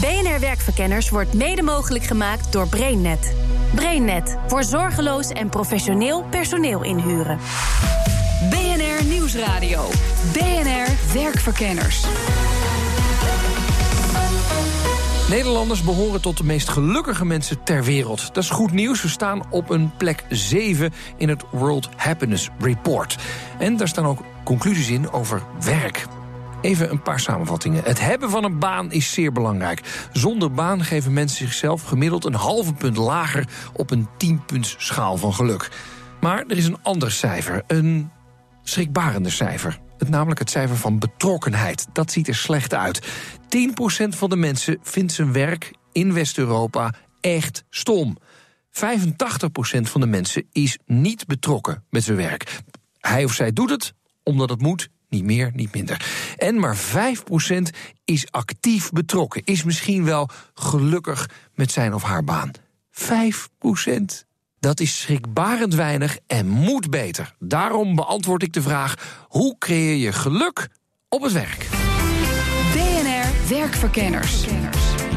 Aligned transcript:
BNR 0.00 0.40
Werkverkenners 0.40 1.10
wordt 1.10 1.34
mede 1.34 1.62
mogelijk 1.62 2.04
gemaakt 2.04 2.52
door 2.52 2.68
BrainNet. 2.68 3.34
BrainNet 3.74 4.36
voor 4.46 4.64
zorgeloos 4.64 5.28
en 5.28 5.48
professioneel 5.48 6.24
personeel 6.24 6.82
inhuren. 6.82 7.38
BNR 8.50 9.04
Nieuwsradio. 9.04 9.88
BNR 10.32 11.12
Werkverkenners. 11.12 12.04
Nederlanders 15.30 15.82
behoren 15.82 16.20
tot 16.20 16.36
de 16.36 16.44
meest 16.44 16.68
gelukkige 16.68 17.24
mensen 17.24 17.62
ter 17.62 17.84
wereld. 17.84 18.34
Dat 18.34 18.42
is 18.42 18.50
goed 18.50 18.72
nieuws. 18.72 19.02
We 19.02 19.08
staan 19.08 19.42
op 19.50 19.70
een 19.70 19.90
plek 19.96 20.24
7 20.28 20.92
in 21.16 21.28
het 21.28 21.44
World 21.50 21.88
Happiness 21.96 22.48
Report. 22.58 23.16
En 23.58 23.76
daar 23.76 23.88
staan 23.88 24.06
ook 24.06 24.20
conclusies 24.44 24.88
in 24.88 25.10
over 25.10 25.42
werk. 25.60 26.06
Even 26.66 26.90
een 26.90 27.02
paar 27.02 27.20
samenvattingen. 27.20 27.84
Het 27.84 28.00
hebben 28.00 28.30
van 28.30 28.44
een 28.44 28.58
baan 28.58 28.92
is 28.92 29.12
zeer 29.12 29.32
belangrijk. 29.32 30.08
Zonder 30.12 30.52
baan 30.52 30.84
geven 30.84 31.12
mensen 31.12 31.46
zichzelf 31.46 31.82
gemiddeld 31.82 32.24
een 32.24 32.34
halve 32.34 32.72
punt 32.72 32.96
lager 32.96 33.48
op 33.72 33.90
een 33.90 34.08
10-punts 34.08 34.74
schaal 34.78 35.16
van 35.16 35.34
geluk. 35.34 35.70
Maar 36.20 36.44
er 36.48 36.56
is 36.56 36.66
een 36.66 36.82
ander 36.82 37.12
cijfer, 37.12 37.62
een 37.66 38.10
schrikbarender 38.62 39.32
cijfer. 39.32 39.80
Het 39.98 40.08
namelijk 40.08 40.38
het 40.38 40.50
cijfer 40.50 40.76
van 40.76 40.98
betrokkenheid. 40.98 41.86
Dat 41.92 42.10
ziet 42.10 42.28
er 42.28 42.34
slecht 42.34 42.74
uit. 42.74 43.06
10% 43.06 44.08
van 44.08 44.30
de 44.30 44.36
mensen 44.36 44.78
vindt 44.82 45.12
zijn 45.12 45.32
werk 45.32 45.74
in 45.92 46.12
West-Europa 46.12 46.94
echt 47.20 47.64
stom. 47.70 48.16
85% 48.70 48.78
van 49.82 50.00
de 50.00 50.06
mensen 50.06 50.46
is 50.52 50.78
niet 50.86 51.26
betrokken 51.26 51.84
met 51.90 52.04
zijn 52.04 52.16
werk. 52.16 52.60
Hij 53.00 53.24
of 53.24 53.32
zij 53.32 53.52
doet 53.52 53.70
het 53.70 53.94
omdat 54.22 54.50
het 54.50 54.60
moet, 54.60 54.88
niet 55.08 55.24
meer, 55.24 55.50
niet 55.54 55.74
minder. 55.74 56.06
En 56.36 56.58
maar 56.58 56.76
5% 56.76 56.80
is 58.04 58.30
actief 58.30 58.90
betrokken, 58.90 59.42
is 59.44 59.64
misschien 59.64 60.04
wel 60.04 60.28
gelukkig 60.54 61.28
met 61.54 61.70
zijn 61.70 61.94
of 61.94 62.02
haar 62.02 62.24
baan. 62.24 62.50
5%. 62.90 64.24
Dat 64.60 64.80
is 64.80 65.00
schrikbarend 65.00 65.74
weinig 65.74 66.18
en 66.26 66.48
moet 66.48 66.90
beter. 66.90 67.34
Daarom 67.38 67.94
beantwoord 67.94 68.42
ik 68.42 68.52
de 68.52 68.62
vraag: 68.62 69.24
hoe 69.28 69.58
creëer 69.58 69.96
je 69.96 70.12
geluk 70.12 70.68
op 71.08 71.22
het 71.22 71.32
werk? 71.32 71.66
BNR 72.72 73.48
Werkverkenners. 73.48 74.44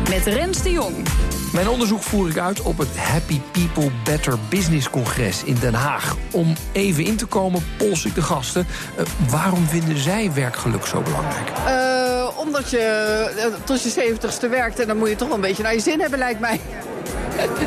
Met 0.09 0.25
Rens 0.25 0.63
de 0.63 0.71
Jong. 0.71 1.18
Mijn 1.53 1.69
onderzoek 1.69 2.03
voer 2.03 2.29
ik 2.29 2.37
uit 2.37 2.61
op 2.61 2.77
het 2.77 2.97
Happy 2.97 3.39
People 3.51 3.91
Better 4.03 4.37
Business 4.49 4.89
Congres 4.89 5.43
in 5.43 5.55
Den 5.59 5.73
Haag. 5.73 6.15
Om 6.31 6.53
even 6.71 7.03
in 7.03 7.15
te 7.15 7.25
komen, 7.25 7.63
pols 7.77 8.05
ik 8.05 8.15
de 8.15 8.21
gasten. 8.21 8.67
Uh, 8.99 9.05
waarom 9.29 9.65
vinden 9.65 9.97
zij 9.97 10.33
werkgeluk 10.33 10.85
zo 10.85 11.01
belangrijk? 11.01 11.49
Uh, 11.67 11.98
omdat 12.39 12.69
je 12.69 13.25
uh, 13.37 13.43
tot 13.63 13.83
je 13.83 13.89
zeventigste 13.89 14.47
werkt 14.47 14.79
en 14.79 14.87
dan 14.87 14.97
moet 14.97 15.09
je 15.09 15.15
toch 15.15 15.27
wel 15.27 15.37
een 15.37 15.43
beetje 15.43 15.63
naar 15.63 15.73
je 15.73 15.79
zin 15.79 15.99
hebben, 15.99 16.19
lijkt 16.19 16.39
mij. 16.39 16.59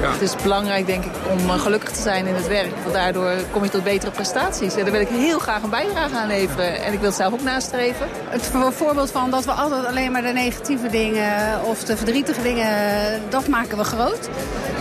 Ja. 0.01 0.11
Het 0.11 0.21
is 0.21 0.37
belangrijk, 0.43 0.87
denk 0.87 1.05
ik, 1.05 1.11
om 1.31 1.51
gelukkig 1.51 1.91
te 1.91 2.01
zijn 2.01 2.27
in 2.27 2.35
het 2.35 2.49
werk. 2.49 2.71
Want 2.83 2.95
daardoor 2.95 3.33
kom 3.51 3.65
je 3.65 3.71
tot 3.71 3.85
betere 3.85 4.11
prestaties. 4.11 4.75
En 4.75 4.83
daar 4.83 4.93
wil 4.93 5.01
ik 5.01 5.09
heel 5.09 5.39
graag 5.39 5.63
een 5.63 5.71
bijdrage 5.71 6.17
aan 6.17 6.27
leveren. 6.27 6.83
En 6.83 6.93
ik 6.93 6.99
wil 6.99 7.09
het 7.09 7.17
zelf 7.17 7.33
ook 7.33 7.43
nastreven. 7.43 8.09
Het 8.29 8.51
voorbeeld 8.71 9.11
van 9.11 9.31
dat 9.31 9.45
we 9.45 9.51
altijd 9.51 9.87
alleen 9.87 10.13
maar 10.13 10.23
de 10.23 10.33
negatieve 10.33 10.89
dingen... 10.89 11.65
of 11.65 11.85
de 11.85 11.97
verdrietige 11.97 12.43
dingen, 12.43 12.71
dat 13.29 13.49
maken 13.49 13.79
we 13.79 13.85
groot. 13.85 14.29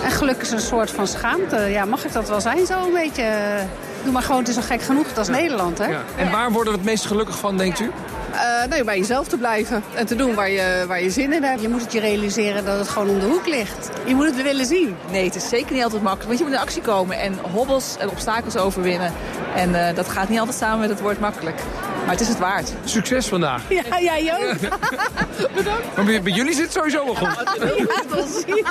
En 0.04 0.12
geluk 0.12 0.42
is 0.42 0.52
een 0.52 0.62
soort 0.62 0.92
van 0.92 1.08
schaamte. 1.08 1.58
Ja, 1.58 1.86
mag 1.86 2.06
ik 2.06 2.12
dat 2.12 2.30
wel 2.30 2.42
zijn 2.42 2.66
zo 2.66 2.86
een 2.86 2.94
beetje? 2.94 3.26
Doe 4.04 4.12
maar 4.12 4.24
gewoon, 4.24 4.40
het 4.40 4.50
is 4.50 4.56
al 4.56 4.62
gek 4.62 4.82
genoeg. 4.82 5.14
Dat 5.14 5.30
is 5.30 5.36
ja. 5.36 5.42
Nederland, 5.42 5.78
hè? 5.78 5.86
Ja. 5.86 6.02
En 6.18 6.32
waar 6.32 6.52
worden 6.52 6.74
we 6.74 6.80
het 6.80 6.88
meest 6.88 7.06
gelukkig 7.06 7.38
van, 7.38 7.58
denkt 7.58 7.80
u? 7.80 7.92
Uh, 8.34 8.64
nee, 8.70 8.84
bij 8.84 8.98
jezelf 8.98 9.28
te 9.28 9.38
blijven 9.38 9.84
en 9.96 10.06
te 10.06 10.16
doen 10.16 10.36
waar 10.36 10.50
je, 10.50 10.84
waar 10.88 11.02
je 11.02 11.10
zin 11.10 11.34
in 11.34 11.44
hebt. 11.44 11.62
Je 11.62 11.70
moet 11.70 11.82
het 11.82 11.92
je 11.92 12.00
realiseren 12.00 12.66
dat 12.66 12.80
het 12.80 12.90
gewoon 12.90 13.10
om 13.10 13.20
de 13.20 13.26
hoek 13.26 13.48
ligt. 13.48 13.90
Je 14.06 14.16
moet 14.16 14.26
het 14.26 14.42
willen 14.42 14.66
zien. 14.66 14.96
Nee, 15.12 15.26
het 15.26 15.36
is 15.36 15.50
zeker 15.50 15.74
niet 15.74 15.84
altijd 15.84 16.02
makkelijk. 16.02 16.28
Want 16.28 16.40
je 16.40 16.46
moet 16.46 16.54
in 16.54 16.62
actie 16.62 16.82
komen 16.82 17.20
en 17.20 17.38
hobbels 17.52 17.96
en 18.00 18.10
obstakels 18.10 18.58
overwinnen. 18.58 19.14
En 19.56 19.70
uh, 19.70 19.96
dat 19.96 20.10
gaat 20.10 20.30
niet 20.30 20.40
altijd 20.40 20.58
samen 20.58 20.80
met 20.80 20.90
het 20.90 21.02
woord 21.02 21.20
makkelijk. 21.20 21.62
Maar 22.02 22.12
het 22.12 22.22
is 22.22 22.28
het 22.28 22.40
waard. 22.40 22.74
Succes 22.84 23.28
vandaag. 23.28 23.62
Ja, 23.70 24.00
jij 24.00 24.34
ook. 24.34 24.60
Bedankt. 25.56 25.96
Maar 25.96 26.06
bij 26.06 26.34
jullie 26.34 26.54
zit 26.54 26.64
het 26.64 26.74
sowieso 26.74 27.06
wel 27.06 27.16
goed. 27.16 27.28
Ja, 27.60 28.04
precies. 28.08 28.64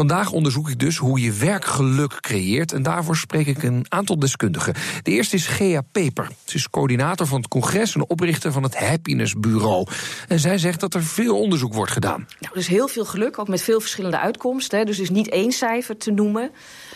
Vandaag 0.00 0.32
onderzoek 0.32 0.68
ik 0.68 0.78
dus 0.78 0.96
hoe 0.96 1.20
je 1.20 1.32
werkgeluk 1.32 2.20
creëert. 2.20 2.72
En 2.72 2.82
daarvoor 2.82 3.16
spreek 3.16 3.46
ik 3.46 3.62
een 3.62 3.86
aantal 3.88 4.18
deskundigen. 4.18 4.74
De 5.02 5.10
eerste 5.10 5.36
is 5.36 5.46
Gea 5.46 5.80
Peper. 5.92 6.28
Ze 6.44 6.56
is 6.56 6.70
coördinator 6.70 7.26
van 7.26 7.38
het 7.38 7.48
congres 7.48 7.94
en 7.94 8.08
oprichter 8.08 8.52
van 8.52 8.62
het 8.62 8.76
Happiness 8.76 9.34
Bureau. 9.34 9.86
En 10.28 10.38
zij 10.38 10.58
zegt 10.58 10.80
dat 10.80 10.94
er 10.94 11.02
veel 11.02 11.40
onderzoek 11.40 11.74
wordt 11.74 11.92
gedaan. 11.92 12.26
Nou, 12.38 12.54
dus 12.54 12.66
heel 12.66 12.88
veel 12.88 13.04
geluk, 13.04 13.38
ook 13.38 13.48
met 13.48 13.62
veel 13.62 13.80
verschillende 13.80 14.18
uitkomsten. 14.18 14.78
Hè. 14.78 14.84
Dus 14.84 14.98
is 14.98 15.10
niet 15.10 15.28
één 15.28 15.52
cijfer 15.52 15.96
te 15.96 16.10
noemen. 16.10 16.50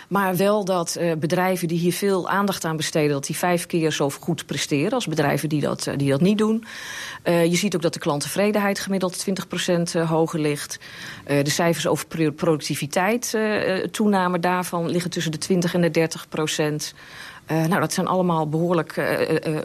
Maar 0.08 0.36
wel 0.36 0.64
dat 0.64 0.96
uh, 1.00 1.12
bedrijven 1.12 1.68
die 1.68 1.78
hier 1.78 1.92
veel 1.92 2.28
aandacht 2.28 2.64
aan 2.64 2.76
besteden... 2.76 3.10
dat 3.10 3.26
die 3.26 3.36
vijf 3.36 3.66
keer 3.66 3.92
zo 3.92 4.10
goed 4.10 4.46
presteren 4.46 4.92
als 4.92 5.06
bedrijven 5.06 5.48
die 5.48 5.60
dat, 5.60 5.86
uh, 5.86 5.96
die 5.96 6.10
dat 6.10 6.20
niet 6.20 6.38
doen. 6.38 6.64
Uh, 7.24 7.44
je 7.44 7.56
ziet 7.56 7.74
ook 7.74 7.82
dat 7.82 7.92
de 7.92 7.98
klanttevredenheid 7.98 8.78
gemiddeld 8.78 9.26
20% 9.96 10.00
hoger 10.06 10.40
ligt. 10.40 10.78
de 11.26 11.50
cijfers 11.50 11.86
over 11.86 12.06
productiviteit, 12.32 12.92
toename 13.90 14.38
daarvan... 14.38 14.90
liggen 14.90 15.10
tussen 15.10 15.32
de 15.32 15.38
20 15.38 15.74
en 15.74 15.80
de 15.80 15.90
30 15.90 16.28
procent. 16.28 16.94
nou, 17.46 17.80
dat 17.80 17.92
zijn 17.92 18.06
allemaal 18.06 18.48
behoorlijk... 18.48 18.92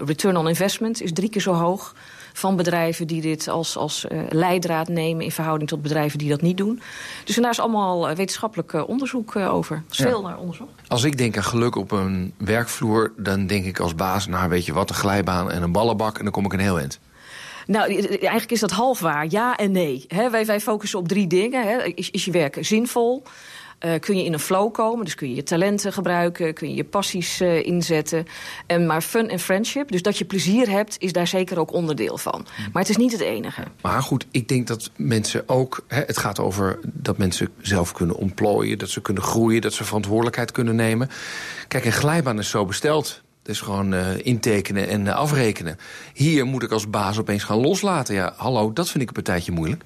return 0.06 0.38
on 0.38 0.48
investment 0.48 1.02
is 1.02 1.14
drie 1.14 1.30
keer 1.30 1.42
zo 1.42 1.54
hoog 1.54 1.94
van 2.40 2.56
bedrijven 2.56 3.08
die 3.08 3.22
dit 3.22 3.48
als, 3.48 3.78
als 3.78 4.06
uh, 4.12 4.22
leidraad 4.30 4.88
nemen... 4.88 5.24
in 5.24 5.32
verhouding 5.32 5.70
tot 5.70 5.82
bedrijven 5.82 6.20
die 6.20 6.30
dat 6.30 6.42
niet 6.42 6.58
doen. 6.58 6.82
Dus 7.26 7.36
en 7.36 7.42
daar 7.42 7.52
is 7.52 7.60
allemaal 7.60 8.16
wetenschappelijk 8.16 8.74
uh, 8.74 8.90
onderzoek 8.90 9.36
uh, 9.36 9.54
over. 9.54 9.84
Veel 9.90 10.22
naar 10.22 10.38
onderzoek. 10.38 10.70
Als 10.88 11.04
ik 11.04 11.18
denk 11.18 11.38
aan 11.38 11.44
geluk 11.44 11.76
op 11.76 11.92
een 11.92 12.34
werkvloer... 12.38 13.12
dan 13.18 13.48
denk 13.48 13.66
ik 13.66 13.80
als 13.80 13.96
baas, 13.96 14.28
nou 14.28 14.50
weet 14.50 14.66
je 14.66 14.74
wat, 14.74 14.90
een 14.90 14.96
glijbaan 14.96 15.52
en 15.52 15.64
een 15.64 15.72
ballenbak... 15.72 16.18
en 16.18 16.24
dan 16.24 16.34
kom 16.34 16.46
ik 16.46 16.54
een 16.54 16.60
heel 16.60 16.80
eind. 16.80 17.00
Nou, 17.72 17.94
eigenlijk 18.08 18.52
is 18.52 18.60
dat 18.60 18.72
half 18.72 19.00
waar. 19.00 19.26
Ja 19.30 19.58
en 19.58 19.72
nee. 19.72 20.06
He, 20.08 20.30
wij, 20.30 20.46
wij 20.46 20.60
focussen 20.60 21.00
op 21.00 21.08
drie 21.08 21.28
dingen. 21.28 21.64
He. 21.68 21.84
Is, 21.96 22.10
is 22.10 22.26
je 22.26 22.32
werk 22.32 22.58
zinvol? 22.62 23.24
Uh, 23.86 23.92
kun 24.00 24.18
je 24.18 24.24
in 24.24 24.34
een 24.34 24.40
flow 24.40 24.74
komen. 24.74 25.06
Dus 25.06 25.16
kun 25.16 25.30
je 25.30 25.36
je 25.36 25.44
talenten 25.44 25.94
gebruiken, 25.94 26.54
kun 26.54 26.70
je 26.70 26.76
je 26.76 26.84
passies 26.84 27.42
uh, 27.42 27.66
inzetten. 27.66 28.26
En 28.68 28.86
maar 28.86 29.02
fun 29.02 29.30
en 29.30 29.40
friendship, 29.40 29.92
dus 29.92 30.02
dat 30.02 30.18
je 30.18 30.26
plezier 30.26 30.70
hebt, 30.70 30.96
is 31.00 31.14
daar 31.14 31.28
zeker 31.28 31.60
ook 31.60 31.74
onderdeel 31.74 32.18
van. 32.18 32.46
Maar 32.72 32.82
het 32.82 32.92
is 32.92 32.98
niet 32.98 33.12
het 33.12 33.22
enige. 33.22 33.64
Maar 33.82 34.02
goed, 34.02 34.26
ik 34.32 34.48
denk 34.48 34.68
dat 34.68 34.92
mensen 34.96 35.44
ook... 35.50 35.84
Hè, 35.88 36.02
het 36.02 36.18
gaat 36.18 36.40
over 36.40 36.80
dat 36.84 37.18
mensen 37.18 37.50
zelf 37.62 37.92
kunnen 37.92 38.16
ontplooien... 38.16 38.78
dat 38.78 38.90
ze 38.90 39.02
kunnen 39.02 39.24
groeien, 39.24 39.62
dat 39.62 39.74
ze 39.74 39.84
verantwoordelijkheid 39.84 40.52
kunnen 40.52 40.76
nemen. 40.76 41.10
Kijk, 41.68 41.86
een 41.86 41.92
glijbaan 41.92 42.40
is 42.40 42.50
zo 42.50 42.66
besteld. 42.66 43.22
Is 43.50 43.62
gewoon 43.62 43.94
uh, 43.94 44.26
intekenen 44.26 44.88
en 44.88 45.06
uh, 45.06 45.16
afrekenen. 45.16 45.78
Hier 46.14 46.46
moet 46.46 46.64
ik 46.64 46.72
als 46.72 46.90
baas 46.90 47.18
opeens 47.18 47.44
gaan 47.44 47.58
loslaten. 47.58 48.16
Ja, 48.16 48.34
hallo, 48.36 48.74
dat 48.74 48.90
vind 48.90 49.02
ik 49.02 49.08
een 49.08 49.24
partijtje 49.24 49.52
moeilijk. 49.52 49.84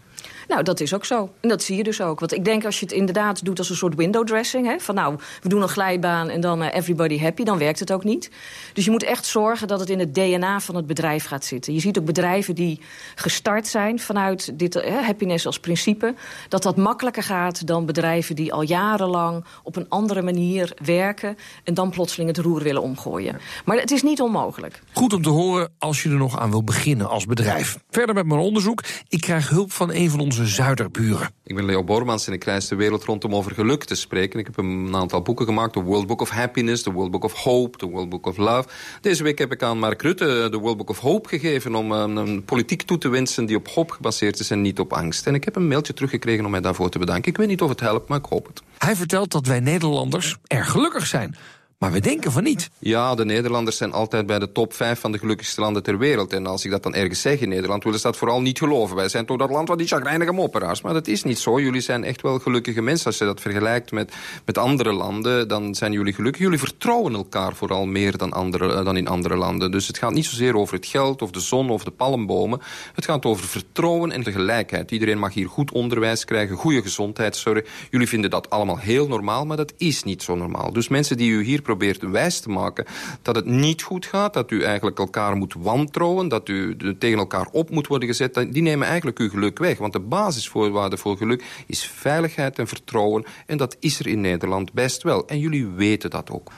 Nou, 0.47 0.63
dat 0.63 0.79
is 0.79 0.93
ook 0.93 1.05
zo. 1.05 1.29
En 1.39 1.49
dat 1.49 1.63
zie 1.63 1.77
je 1.77 1.83
dus 1.83 2.01
ook. 2.01 2.19
Want 2.19 2.33
ik 2.33 2.45
denk 2.45 2.65
als 2.65 2.79
je 2.79 2.85
het 2.85 2.93
inderdaad 2.93 3.45
doet 3.45 3.57
als 3.57 3.69
een 3.69 3.75
soort 3.75 3.95
window 3.95 4.25
dressing... 4.25 4.67
Hè, 4.67 4.79
van 4.79 4.95
nou, 4.95 5.15
we 5.41 5.49
doen 5.49 5.61
een 5.61 5.69
glijbaan 5.69 6.29
en 6.29 6.41
dan 6.41 6.61
uh, 6.61 6.73
everybody 6.73 7.19
happy... 7.19 7.43
dan 7.43 7.57
werkt 7.57 7.79
het 7.79 7.91
ook 7.91 8.03
niet. 8.03 8.31
Dus 8.73 8.85
je 8.85 8.91
moet 8.91 9.03
echt 9.03 9.25
zorgen 9.25 9.67
dat 9.67 9.79
het 9.79 9.89
in 9.89 9.99
het 9.99 10.15
DNA 10.15 10.59
van 10.59 10.75
het 10.75 10.87
bedrijf 10.87 11.25
gaat 11.25 11.45
zitten. 11.45 11.73
Je 11.73 11.79
ziet 11.79 11.99
ook 11.99 12.05
bedrijven 12.05 12.55
die 12.55 12.79
gestart 13.15 13.67
zijn 13.67 13.99
vanuit 13.99 14.59
dit 14.59 14.75
uh, 14.75 14.83
happiness 15.05 15.45
als 15.45 15.59
principe... 15.59 16.15
dat 16.49 16.63
dat 16.63 16.77
makkelijker 16.77 17.23
gaat 17.23 17.67
dan 17.67 17.85
bedrijven 17.85 18.35
die 18.35 18.53
al 18.53 18.61
jarenlang... 18.61 19.45
op 19.63 19.75
een 19.75 19.89
andere 19.89 20.21
manier 20.21 20.71
werken... 20.85 21.37
en 21.63 21.73
dan 21.73 21.89
plotseling 21.89 22.29
het 22.35 22.45
roer 22.45 22.63
willen 22.63 22.81
omgooien. 22.81 23.39
Maar 23.65 23.77
het 23.77 23.91
is 23.91 24.03
niet 24.03 24.21
onmogelijk. 24.21 24.81
Goed 24.93 25.13
om 25.13 25.21
te 25.21 25.29
horen 25.29 25.73
als 25.77 26.03
je 26.03 26.09
er 26.09 26.15
nog 26.15 26.39
aan 26.39 26.49
wil 26.49 26.63
beginnen 26.63 27.09
als 27.09 27.25
bedrijf. 27.25 27.77
Verder 27.89 28.15
met 28.15 28.25
mijn 28.25 28.39
onderzoek. 28.39 28.83
Ik 29.07 29.21
krijg 29.21 29.49
hulp 29.49 29.71
van 29.71 29.91
een 29.93 30.09
van 30.09 30.19
onze 30.19 30.32
zuiderburen. 30.41 31.29
Ik 31.43 31.55
ben 31.55 31.65
Leo 31.65 31.83
Bormans 31.83 32.27
en 32.27 32.33
ik 32.33 32.43
reis 32.43 32.67
de 32.67 32.75
wereld 32.75 33.03
rond 33.03 33.23
om 33.23 33.35
over 33.35 33.51
geluk 33.51 33.83
te 33.83 33.95
spreken. 33.95 34.39
Ik 34.39 34.45
heb 34.45 34.57
een 34.57 34.95
aantal 34.95 35.21
boeken 35.21 35.45
gemaakt. 35.45 35.73
De 35.73 35.79
World 35.79 36.07
Book 36.07 36.21
of 36.21 36.29
Happiness, 36.29 36.83
de 36.83 36.91
World 36.91 37.11
Book 37.11 37.23
of 37.23 37.33
Hope, 37.33 37.77
de 37.77 37.85
World 37.85 38.09
Book 38.09 38.25
of 38.25 38.37
Love. 38.37 38.69
Deze 39.01 39.23
week 39.23 39.37
heb 39.37 39.51
ik 39.51 39.63
aan 39.63 39.79
Mark 39.79 40.01
Rutte 40.01 40.47
de 40.51 40.57
World 40.57 40.77
Book 40.77 40.89
of 40.89 40.99
Hope 40.99 41.29
gegeven... 41.29 41.75
om 41.75 41.91
een, 41.91 42.15
een 42.15 42.43
politiek 42.43 42.81
toe 42.81 42.97
te 42.97 43.09
wensen 43.09 43.45
die 43.45 43.55
op 43.55 43.67
hoop 43.67 43.91
gebaseerd 43.91 44.39
is 44.39 44.51
en 44.51 44.61
niet 44.61 44.79
op 44.79 44.93
angst. 44.93 45.27
En 45.27 45.33
ik 45.33 45.43
heb 45.43 45.55
een 45.55 45.67
mailtje 45.67 45.93
teruggekregen 45.93 46.45
om 46.45 46.51
mij 46.51 46.61
daarvoor 46.61 46.89
te 46.89 46.99
bedanken. 46.99 47.31
Ik 47.31 47.37
weet 47.37 47.47
niet 47.47 47.61
of 47.61 47.69
het 47.69 47.79
helpt, 47.79 48.09
maar 48.09 48.17
ik 48.17 48.25
hoop 48.25 48.47
het. 48.47 48.61
Hij 48.77 48.95
vertelt 48.95 49.31
dat 49.31 49.45
wij 49.45 49.59
Nederlanders 49.59 50.37
erg 50.47 50.71
gelukkig 50.71 51.05
zijn... 51.07 51.35
Maar 51.83 51.91
we 51.91 51.99
denken 51.99 52.31
van 52.31 52.43
niet. 52.43 52.69
Ja, 52.79 53.15
de 53.15 53.25
Nederlanders 53.25 53.77
zijn 53.77 53.91
altijd 53.91 54.25
bij 54.25 54.39
de 54.39 54.51
top 54.51 54.73
5 54.73 54.99
van 54.99 55.11
de 55.11 55.17
gelukkigste 55.17 55.61
landen 55.61 55.83
ter 55.83 55.97
wereld. 55.97 56.33
En 56.33 56.47
als 56.47 56.65
ik 56.65 56.71
dat 56.71 56.83
dan 56.83 56.93
ergens 56.93 57.21
zeg 57.21 57.39
in 57.39 57.49
Nederland, 57.49 57.83
willen 57.83 57.99
ze 57.99 58.05
dat 58.05 58.17
vooral 58.17 58.41
niet 58.41 58.57
geloven. 58.57 58.95
Wij 58.95 59.09
zijn 59.09 59.25
toch 59.25 59.37
dat 59.37 59.49
land 59.49 59.67
van 59.67 59.77
die 59.77 59.87
chagrijnige 59.87 60.31
mopperaars. 60.31 60.81
Maar 60.81 60.93
dat 60.93 61.07
is 61.07 61.23
niet 61.23 61.39
zo. 61.39 61.59
Jullie 61.59 61.81
zijn 61.81 62.03
echt 62.03 62.21
wel 62.21 62.39
gelukkige 62.39 62.81
mensen. 62.81 63.05
Als 63.05 63.17
je 63.17 63.25
dat 63.25 63.41
vergelijkt 63.41 63.91
met, 63.91 64.13
met 64.45 64.57
andere 64.57 64.93
landen, 64.93 65.47
dan 65.47 65.75
zijn 65.75 65.91
jullie 65.91 66.13
gelukkig. 66.13 66.41
Jullie 66.41 66.59
vertrouwen 66.59 67.13
elkaar 67.13 67.55
vooral 67.55 67.85
meer 67.85 68.17
dan, 68.17 68.31
andere, 68.31 68.73
eh, 68.73 68.85
dan 68.85 68.97
in 68.97 69.07
andere 69.07 69.35
landen. 69.35 69.71
Dus 69.71 69.87
het 69.87 69.97
gaat 69.97 70.13
niet 70.13 70.25
zozeer 70.25 70.57
over 70.57 70.75
het 70.75 70.85
geld 70.85 71.21
of 71.21 71.31
de 71.31 71.39
zon 71.39 71.69
of 71.69 71.83
de 71.83 71.91
palmbomen. 71.91 72.61
Het 72.93 73.05
gaat 73.05 73.25
over 73.25 73.45
vertrouwen 73.45 74.11
en 74.11 74.23
de 74.23 74.31
gelijkheid. 74.31 74.91
Iedereen 74.91 75.19
mag 75.19 75.33
hier 75.33 75.49
goed 75.49 75.71
onderwijs 75.71 76.25
krijgen, 76.25 76.55
goede 76.55 76.81
gezondheidszorg. 76.81 77.65
Jullie 77.89 78.07
vinden 78.07 78.29
dat 78.29 78.49
allemaal 78.49 78.79
heel 78.79 79.07
normaal, 79.07 79.45
maar 79.45 79.57
dat 79.57 79.73
is 79.77 80.03
niet 80.03 80.23
zo 80.23 80.35
normaal. 80.35 80.73
Dus 80.73 80.87
mensen 80.87 81.17
die 81.17 81.31
u 81.31 81.43
hier 81.43 81.61
probeert 81.77 82.11
wijs 82.11 82.39
te 82.39 82.49
maken 82.49 82.85
dat 83.21 83.35
het 83.35 83.45
niet 83.45 83.81
goed 83.81 84.05
gaat, 84.05 84.33
dat 84.33 84.51
u 84.51 84.63
eigenlijk 84.63 84.99
elkaar 84.99 85.35
moet 85.35 85.53
wantrouwen, 85.57 86.27
dat 86.27 86.49
u 86.49 86.77
tegen 86.97 87.17
elkaar 87.17 87.47
op 87.51 87.69
moet 87.69 87.87
worden 87.87 88.07
gezet, 88.07 88.45
die 88.49 88.61
nemen 88.61 88.87
eigenlijk 88.87 89.19
uw 89.19 89.29
geluk 89.29 89.59
weg. 89.59 89.77
Want 89.77 89.93
de 89.93 89.99
basisvoorwaarde 89.99 90.97
voor 90.97 91.17
geluk 91.17 91.43
is 91.67 91.85
veiligheid 91.85 92.59
en 92.59 92.67
vertrouwen. 92.67 93.25
En 93.45 93.57
dat 93.57 93.77
is 93.79 93.99
er 93.99 94.07
in 94.07 94.21
Nederland 94.21 94.73
best 94.73 95.03
wel. 95.03 95.27
En 95.27 95.39
jullie 95.39 95.67
weten 95.67 96.09
dat 96.09 96.31
ook. 96.31 96.51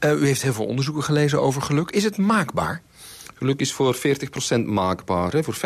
Uh, 0.00 0.20
u 0.20 0.26
heeft 0.26 0.42
heel 0.42 0.52
veel 0.52 0.66
onderzoeken 0.66 1.02
gelezen 1.02 1.42
over 1.42 1.62
geluk. 1.62 1.90
Is 1.90 2.04
het 2.04 2.16
maakbaar? 2.16 2.82
Geluk 3.38 3.60
is 3.60 3.72
voor 3.72 3.96
40% 3.96 4.64
maakbaar. 4.64 5.32
Hè. 5.32 5.42
Voor 5.42 5.56
50% 5.56 5.58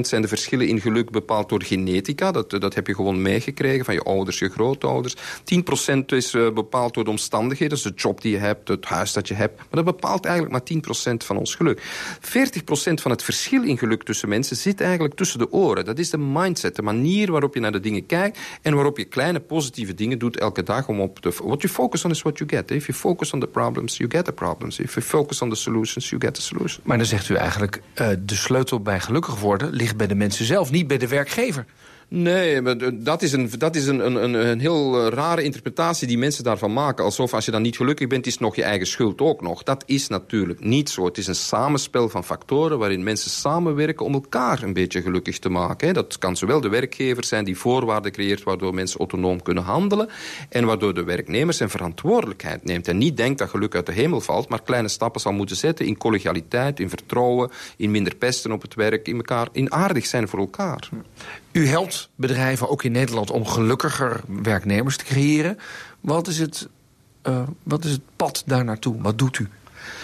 zijn 0.00 0.22
de 0.22 0.28
verschillen 0.28 0.68
in 0.68 0.80
geluk 0.80 1.10
bepaald 1.10 1.48
door 1.48 1.62
genetica. 1.62 2.32
Dat, 2.32 2.50
dat 2.50 2.74
heb 2.74 2.86
je 2.86 2.94
gewoon 2.94 3.22
meegekregen 3.22 3.84
van 3.84 3.94
je 3.94 4.02
ouders, 4.02 4.38
je 4.38 4.48
grootouders. 4.48 5.16
10% 5.16 6.04
is 6.06 6.34
uh, 6.34 6.50
bepaald 6.50 6.94
door 6.94 7.04
de 7.04 7.10
omstandigheden. 7.10 7.74
Dus 7.74 7.82
de 7.82 7.92
job 7.96 8.20
die 8.20 8.32
je 8.32 8.38
hebt, 8.38 8.68
het 8.68 8.84
huis 8.84 9.12
dat 9.12 9.28
je 9.28 9.34
hebt. 9.34 9.56
Maar 9.56 9.84
dat 9.84 9.84
bepaalt 9.84 10.24
eigenlijk 10.24 10.70
maar 10.70 11.12
10% 11.12 11.16
van 11.16 11.36
ons 11.36 11.54
geluk. 11.54 11.80
40% 11.80 11.82
van 12.94 13.10
het 13.10 13.22
verschil 13.22 13.62
in 13.62 13.78
geluk 13.78 14.02
tussen 14.02 14.28
mensen 14.28 14.56
zit 14.56 14.80
eigenlijk 14.80 15.14
tussen 15.14 15.38
de 15.38 15.52
oren. 15.52 15.84
Dat 15.84 15.98
is 15.98 16.10
de 16.10 16.18
mindset, 16.18 16.76
de 16.76 16.82
manier 16.82 17.30
waarop 17.30 17.54
je 17.54 17.60
naar 17.60 17.72
de 17.72 17.80
dingen 17.80 18.06
kijkt... 18.06 18.38
en 18.62 18.74
waarop 18.74 18.98
je 18.98 19.04
kleine 19.04 19.40
positieve 19.40 19.94
dingen 19.94 20.18
doet 20.18 20.38
elke 20.38 20.62
dag. 20.62 20.88
Om 20.88 21.00
op 21.00 21.22
de, 21.22 21.30
what 21.30 21.62
you 21.62 21.72
focus 21.72 22.04
on 22.04 22.10
is 22.10 22.22
what 22.22 22.38
you 22.38 22.50
get. 22.50 22.70
If 22.70 22.86
you 22.86 22.98
focus 22.98 23.32
on 23.32 23.40
the 23.40 23.46
problems, 23.46 23.96
you 23.96 24.10
get 24.10 24.24
the 24.24 24.32
problems. 24.32 24.78
If 24.78 24.94
you 24.94 25.06
focus 25.06 25.42
on 25.42 25.48
the 25.48 25.56
solutions, 25.56 26.08
you 26.10 26.20
get 26.20 26.34
the 26.34 26.42
solutions. 26.42 26.98
Dan 27.00 27.08
zegt 27.08 27.28
u 27.28 27.34
eigenlijk... 27.34 27.82
Uh, 27.94 28.08
de 28.20 28.34
sleutel 28.34 28.80
bij 28.80 29.00
gelukkig 29.00 29.40
worden 29.40 29.70
ligt 29.70 29.96
bij 29.96 30.06
de 30.06 30.14
mensen 30.14 30.44
zelf, 30.44 30.70
niet 30.70 30.86
bij 30.86 30.98
de 30.98 31.08
werkgever. 31.08 31.64
Nee, 32.12 32.60
maar 32.60 33.02
dat 33.02 33.22
is, 33.22 33.32
een, 33.32 33.50
dat 33.58 33.76
is 33.76 33.86
een, 33.86 34.06
een, 34.06 34.34
een 34.34 34.60
heel 34.60 35.06
eh, 35.06 35.12
rare 35.12 35.42
interpretatie 35.42 36.06
die 36.06 36.18
mensen 36.18 36.44
daarvan 36.44 36.72
maken. 36.72 37.04
Alsof 37.04 37.34
als 37.34 37.44
je 37.44 37.50
dan 37.50 37.62
niet 37.62 37.76
gelukkig 37.76 38.06
bent, 38.06 38.26
is 38.26 38.32
het 38.32 38.42
nog 38.42 38.56
je 38.56 38.62
eigen 38.62 38.86
schuld 38.86 39.20
ook 39.20 39.40
nog. 39.42 39.62
Dat 39.62 39.82
is 39.86 40.08
natuurlijk 40.08 40.64
niet 40.64 40.90
zo. 40.90 41.04
Het 41.04 41.18
is 41.18 41.26
een 41.26 41.34
samenspel 41.34 42.08
van 42.08 42.24
factoren 42.24 42.78
waarin 42.78 43.02
mensen 43.02 43.30
samenwerken 43.30 44.06
om 44.06 44.14
elkaar 44.14 44.62
een 44.62 44.72
beetje 44.72 45.02
gelukkig 45.02 45.38
te 45.38 45.48
maken. 45.48 45.94
Dat 45.94 46.18
kan 46.18 46.36
zowel 46.36 46.60
de 46.60 46.68
werkgever 46.68 47.24
zijn 47.24 47.44
die 47.44 47.56
voorwaarden 47.56 48.12
creëert 48.12 48.42
waardoor 48.42 48.74
mensen 48.74 48.98
autonoom 48.98 49.42
kunnen 49.42 49.64
handelen. 49.64 50.08
En 50.48 50.64
waardoor 50.64 50.94
de 50.94 51.04
werknemer 51.04 51.54
zijn 51.54 51.70
verantwoordelijkheid 51.70 52.64
neemt. 52.64 52.88
En 52.88 52.98
niet 52.98 53.16
denkt 53.16 53.38
dat 53.38 53.50
geluk 53.50 53.74
uit 53.74 53.86
de 53.86 53.92
hemel 53.92 54.20
valt, 54.20 54.48
maar 54.48 54.62
kleine 54.62 54.88
stappen 54.88 55.20
zal 55.20 55.32
moeten 55.32 55.56
zetten 55.56 55.86
in 55.86 55.98
collegialiteit, 55.98 56.80
in 56.80 56.88
vertrouwen, 56.88 57.50
in 57.76 57.90
minder 57.90 58.14
pesten 58.14 58.52
op 58.52 58.62
het 58.62 58.74
werk, 58.74 59.08
in, 59.08 59.16
elkaar, 59.16 59.48
in 59.52 59.72
aardig 59.72 60.06
zijn 60.06 60.28
voor 60.28 60.38
elkaar. 60.38 60.88
U 61.52 61.66
helpt 61.66 61.99
bedrijven 62.14 62.68
ook 62.68 62.82
in 62.82 62.92
Nederland 62.92 63.30
om 63.30 63.46
gelukkiger 63.46 64.20
werknemers 64.42 64.96
te 64.96 65.04
creëren. 65.04 65.58
Wat 66.00 66.26
is 66.26 66.38
het, 66.38 66.68
uh, 67.28 67.42
wat 67.62 67.84
is 67.84 67.90
het 67.90 68.00
pad 68.16 68.42
daar 68.46 68.64
naartoe? 68.64 69.02
Wat 69.02 69.18
doet 69.18 69.38
u? 69.38 69.48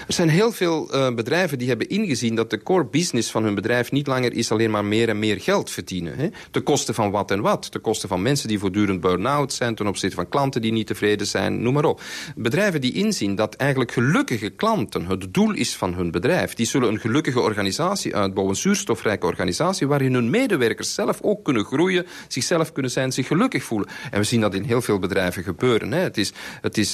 Er 0.07 0.15
zijn 0.15 0.29
heel 0.29 0.53
veel 0.53 0.95
uh, 0.95 1.15
bedrijven 1.15 1.59
die 1.59 1.69
hebben 1.69 1.89
ingezien 1.89 2.35
dat 2.35 2.51
de 2.51 2.63
core 2.63 2.85
business 2.85 3.31
van 3.31 3.45
hun 3.45 3.55
bedrijf 3.55 3.93
niet 3.93 4.07
langer 4.07 4.33
is 4.33 4.51
alleen 4.51 4.71
maar 4.71 4.85
meer 4.85 5.09
en 5.09 5.19
meer 5.19 5.41
geld 5.41 5.71
verdienen. 5.71 6.17
Hè? 6.17 6.29
Ten 6.51 6.63
koste 6.63 6.95
van 6.95 7.11
wat 7.11 7.31
en 7.31 7.41
wat. 7.41 7.71
Ten 7.71 7.81
koste 7.81 8.09
van 8.09 8.23
mensen 8.23 8.49
die 8.49 8.59
voortdurend 8.59 9.01
burn-out 9.01 9.53
zijn, 9.53 9.75
ten 9.75 9.87
opzichte 9.87 10.17
van 10.17 10.29
klanten 10.29 10.61
die 10.61 10.73
niet 10.73 10.87
tevreden 10.87 11.27
zijn, 11.27 11.63
noem 11.63 11.75
maar 11.75 11.85
op. 11.85 12.01
Bedrijven 12.37 12.81
die 12.81 12.93
inzien 12.93 13.35
dat 13.35 13.55
eigenlijk 13.55 13.93
gelukkige 13.93 14.51
klanten 14.51 15.07
het 15.07 15.35
doel 15.35 15.53
is 15.53 15.77
van 15.77 15.95
hun 15.95 16.11
bedrijf, 16.11 16.55
die 16.55 16.67
zullen 16.67 16.89
een 16.89 17.01
gelukkige 17.01 17.41
organisatie 17.41 18.17
uitbouwen, 18.17 18.55
een 18.55 18.61
zuurstofrijke 18.61 19.27
organisatie, 19.27 19.87
waarin 19.87 20.15
hun 20.15 20.31
medewerkers 20.31 20.95
zelf 20.95 21.19
ook 21.23 21.45
kunnen 21.45 21.65
groeien, 21.65 22.07
zichzelf 22.29 22.73
kunnen 22.73 22.91
zijn, 22.91 23.13
zich 23.13 23.27
gelukkig 23.27 23.65
voelen. 23.65 23.89
En 24.11 24.19
we 24.19 24.25
zien 24.25 24.41
dat 24.41 24.55
in 24.55 24.63
heel 24.63 24.83
veel 24.83 24.99
bedrijven 24.99 25.43
gebeuren. 25.43 25.93
Hè? 25.93 26.01
Het 26.01 26.17
is, 26.17 26.33
het 26.61 26.79
is, 26.79 26.93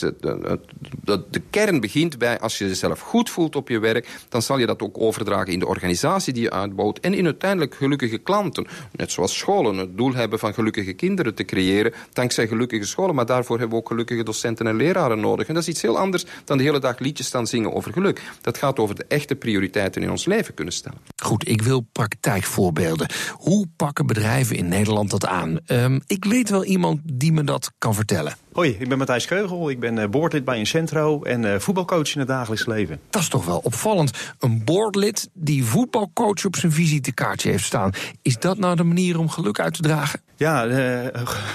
de 1.31 1.43
kern 1.51 1.81
begint 1.81 2.19
bij 2.19 2.41
als 2.41 2.59
je 2.59 2.75
jezelf 2.83 3.01
goed 3.01 3.31
voelt 3.31 3.57
op 3.57 3.69
je 3.69 3.79
werk... 3.79 4.09
dan 4.29 4.43
zal 4.43 4.59
je 4.59 4.67
dat 4.67 4.83
ook 4.83 5.01
overdragen 5.01 5.53
in 5.53 5.59
de 5.59 5.67
organisatie 5.67 6.33
die 6.33 6.43
je 6.43 6.51
uitbouwt... 6.51 6.99
en 6.99 7.15
in 7.15 7.25
uiteindelijk 7.25 7.75
gelukkige 7.75 8.19
klanten. 8.19 8.67
Net 8.93 9.13
zoals 9.13 9.39
scholen 9.39 9.77
het 9.77 9.97
doel 9.97 10.15
hebben 10.15 10.39
van 10.39 10.55
gelukkige 10.55 10.93
kinderen 10.93 11.35
te 11.35 11.45
creëren... 11.45 11.93
dankzij 12.13 12.49
gelukkige 12.49 12.87
scholen. 12.87 13.15
Maar 13.15 13.27
daarvoor 13.27 13.59
hebben 13.59 13.77
we 13.77 13.83
ook 13.83 13.89
gelukkige 13.89 14.23
docenten 14.23 14.67
en 14.67 14.77
leraren 14.77 15.21
nodig. 15.21 15.47
En 15.47 15.55
dat 15.55 15.63
is 15.63 15.69
iets 15.69 15.83
heel 15.83 15.99
anders 15.99 16.25
dan 16.45 16.59
de 16.59 16.63
hele 16.63 16.81
dag 16.81 16.99
liedjes 16.99 17.27
staan 17.27 17.47
zingen 17.47 17.73
over 17.73 17.93
geluk. 17.93 18.23
Dat 18.41 18.59
gaat 18.59 18.79
over 18.79 18.95
de 18.95 19.05
echte 19.09 19.35
prioriteiten 19.35 20.03
in 20.03 20.11
ons 20.11 20.25
leven 20.25 20.55
kunnen 20.55 20.75
stellen. 20.75 20.99
Goed, 21.23 21.49
ik 21.49 21.63
wil 21.63 21.87
praktijkvoorbeelden. 21.93 23.09
Hoe 23.33 23.67
pakken 23.77 24.07
bedrijven 24.07 24.57
in 24.57 24.69
Nederland 24.69 25.11
dat 25.11 25.27
aan? 25.27 25.59
Um, 25.67 26.01
ik 26.07 26.25
weet 26.25 26.51
wel 26.51 26.65
iemand 26.65 27.01
die 27.05 27.33
me 27.33 27.45
dat 27.45 27.73
kan 27.79 27.95
vertellen. 27.95 28.37
Hoi, 28.53 28.77
ik 28.79 28.89
ben 28.89 28.99
Matthijs 28.99 29.27
Keugel. 29.27 29.71
Ik 29.71 29.81
ben 29.81 29.97
uh, 29.97 30.07
boordlid 30.07 30.45
bij 30.45 30.59
een 30.59 30.67
centro 30.67 31.23
en 31.23 31.43
uh, 31.43 31.59
voetbalcoach 31.59 32.15
in 32.15 32.19
het 32.19 32.29
dagelijks 32.29 32.67
leven. 32.67 33.01
Dat 33.11 33.23
is 33.23 33.29
toch 33.29 33.45
wel 33.45 33.59
opvallend. 33.59 34.35
Een 34.39 34.65
boordlid 34.65 35.29
die 35.33 35.65
voetbalcoach 35.65 36.45
op 36.45 36.57
zijn 36.57 36.73
visitekaartje 36.73 37.51
heeft 37.51 37.65
staan. 37.65 37.91
Is 38.23 38.39
dat 38.39 38.59
nou 38.59 38.77
de 38.77 38.85
manier 38.85 39.19
om 39.19 39.29
geluk 39.29 39.61
uit 39.61 39.75
te 39.75 39.83
dragen? 39.83 40.21
Ja, 40.37 40.67
uh, 40.67 41.09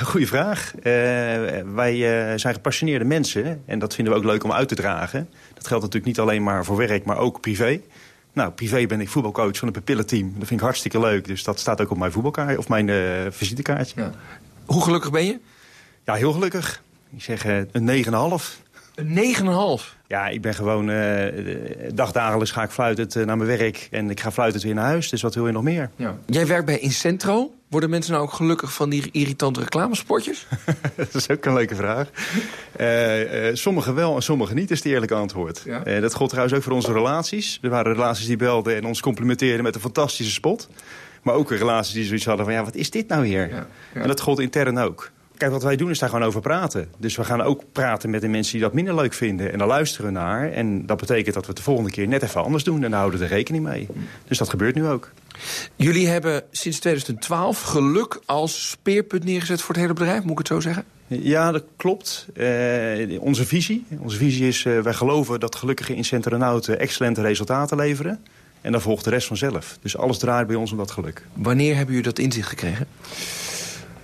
goede 0.03 0.27
vraag. 0.27 0.73
wij 1.73 1.97
zijn 2.37 2.53
gepassioneerde 2.53 3.05
mensen 3.05 3.61
en 3.65 3.79
dat 3.79 3.95
vinden 3.95 4.13
we 4.13 4.19
ook 4.19 4.25
leuk 4.25 4.43
om 4.43 4.51
uit 4.51 4.67
te 4.67 4.75
dragen. 4.75 5.29
Dat 5.53 5.67
geldt 5.67 5.83
natuurlijk 5.83 6.05
niet 6.05 6.19
alleen 6.19 6.43
maar 6.43 6.65
voor 6.65 6.77
werk, 6.77 7.05
maar 7.05 7.17
ook 7.17 7.41
privé. 7.41 7.81
Nou, 8.33 8.51
privé 8.51 8.85
ben 8.85 9.01
ik 9.01 9.09
voetbalcoach 9.09 9.57
van 9.57 9.67
het 9.67 9.77
pupillenteam. 9.77 10.33
Dat 10.37 10.47
vind 10.47 10.59
ik 10.59 10.65
hartstikke 10.65 10.99
leuk. 10.99 11.25
Dus 11.25 11.43
dat 11.43 11.59
staat 11.59 11.81
ook 11.81 11.91
op 11.91 11.97
mijn 11.97 12.11
voetbalkaart 12.11 12.57
of 12.57 12.67
mijn 12.67 12.89
visitekaartje. 13.31 14.01
Ja. 14.01 14.11
Hoe 14.65 14.83
gelukkig 14.83 15.11
ben 15.11 15.25
je? 15.25 15.39
Ja, 16.05 16.13
heel 16.13 16.31
gelukkig. 16.31 16.85
Ik 17.15 17.23
zeg 17.23 17.45
uh, 17.45 17.57
een 17.71 18.05
9,5. 18.05 18.11
Een 18.95 19.35
9,5? 19.79 19.95
Ja, 20.07 20.27
ik 20.27 20.41
ben 20.41 20.53
gewoon 20.53 20.89
uh, 20.89 21.25
dagdagelijks 21.93 22.51
ga 22.51 22.63
ik 22.63 22.69
fluitend 22.69 23.15
uh, 23.15 23.25
naar 23.25 23.37
mijn 23.37 23.57
werk. 23.57 23.87
En 23.91 24.09
ik 24.09 24.19
ga 24.19 24.31
fluitend 24.31 24.63
weer 24.63 24.73
naar 24.73 24.85
huis. 24.85 25.09
Dus 25.09 25.21
wat 25.21 25.35
wil 25.35 25.45
je 25.45 25.51
nog 25.51 25.63
meer? 25.63 25.89
Ja. 25.95 26.17
Jij 26.25 26.47
werkt 26.47 26.65
bij 26.65 26.79
Incentro. 26.79 27.51
Worden 27.69 27.89
mensen 27.89 28.11
nou 28.13 28.23
ook 28.23 28.33
gelukkig 28.33 28.73
van 28.73 28.89
die 28.89 29.09
irritante 29.11 29.59
reclamespotjes? 29.59 30.47
dat 30.95 31.15
is 31.15 31.29
ook 31.29 31.45
een 31.45 31.53
leuke 31.53 31.75
vraag. 31.75 32.09
Uh, 32.79 33.55
sommigen 33.55 33.95
wel 33.95 34.15
en 34.15 34.21
sommigen 34.21 34.55
niet, 34.55 34.71
is 34.71 34.77
het 34.77 34.87
eerlijke 34.87 35.15
antwoord. 35.15 35.61
Ja? 35.65 35.99
dat 35.99 36.13
gold 36.13 36.29
trouwens 36.29 36.57
ook 36.57 36.63
voor 36.63 36.73
onze 36.73 36.93
relaties. 36.93 37.59
Er 37.61 37.69
waren 37.69 37.93
relaties 37.93 38.25
die 38.25 38.37
belden 38.37 38.75
en 38.75 38.85
ons 38.85 39.01
complimenteerden 39.01 39.63
met 39.63 39.75
een 39.75 39.81
fantastische 39.81 40.31
spot. 40.33 40.69
Maar 41.21 41.35
ook 41.35 41.51
relaties 41.51 41.93
die 41.93 42.05
zoiets 42.05 42.25
hadden 42.25 42.45
van, 42.45 42.53
ja, 42.53 42.63
wat 42.63 42.75
is 42.75 42.89
dit 42.89 43.07
nou 43.07 43.21
weer? 43.21 43.49
Ja, 43.49 43.67
En 43.93 44.07
dat 44.07 44.21
gold 44.21 44.39
intern 44.39 44.77
ook. 44.77 45.11
Kijk, 45.37 45.51
wat 45.51 45.63
wij 45.63 45.75
doen 45.75 45.89
is 45.89 45.99
daar 45.99 46.09
gewoon 46.09 46.23
over 46.23 46.41
praten. 46.41 46.89
Dus 46.97 47.15
we 47.15 47.23
gaan 47.23 47.41
ook 47.41 47.63
praten 47.71 48.09
met 48.09 48.21
de 48.21 48.27
mensen 48.27 48.53
die 48.53 48.61
dat 48.61 48.73
minder 48.73 48.95
leuk 48.95 49.13
vinden. 49.13 49.51
En 49.51 49.57
daar 49.57 49.67
luisteren 49.67 50.05
we 50.05 50.11
naar. 50.11 50.51
En 50.51 50.85
dat 50.85 50.97
betekent 50.97 51.33
dat 51.33 51.43
we 51.43 51.47
het 51.47 51.57
de 51.57 51.63
volgende 51.63 51.91
keer 51.91 52.07
net 52.07 52.23
even 52.23 52.43
anders 52.43 52.63
doen. 52.63 52.83
En 52.83 52.89
daar 52.89 52.99
houden 52.99 53.19
we 53.19 53.25
er 53.25 53.31
rekening 53.31 53.63
mee. 53.63 53.87
Dus 54.27 54.37
dat 54.37 54.49
gebeurt 54.49 54.75
nu 54.75 54.87
ook. 54.87 55.11
Jullie 55.75 56.07
hebben 56.07 56.43
sinds 56.51 56.79
2012 56.79 57.61
geluk 57.61 58.19
als 58.25 58.69
speerpunt 58.69 59.23
neergezet 59.23 59.61
voor 59.61 59.73
het 59.73 59.83
hele 59.83 59.93
bedrijf. 59.93 60.21
Moet 60.21 60.31
ik 60.31 60.37
het 60.37 60.47
zo 60.47 60.59
zeggen? 60.59 60.83
Ja, 61.07 61.51
dat 61.51 61.63
klopt. 61.75 62.27
Uh, 62.33 63.21
onze 63.21 63.45
visie. 63.45 63.85
Onze 63.99 64.17
visie 64.17 64.47
is, 64.47 64.63
uh, 64.63 64.79
wij 64.79 64.93
geloven 64.93 65.39
dat 65.39 65.55
gelukkige 65.55 65.95
incentronauten 65.95 66.79
excellente 66.79 67.21
resultaten 67.21 67.77
leveren. 67.77 68.19
En 68.61 68.71
dan 68.71 68.81
volgt 68.81 69.03
de 69.03 69.09
rest 69.09 69.27
vanzelf. 69.27 69.77
Dus 69.81 69.97
alles 69.97 70.17
draait 70.17 70.47
bij 70.47 70.55
ons 70.55 70.71
om 70.71 70.77
dat 70.77 70.91
geluk. 70.91 71.23
Wanneer 71.33 71.75
hebben 71.75 71.95
jullie 71.95 72.09
dat 72.09 72.19
inzicht 72.19 72.49
gekregen? 72.49 72.87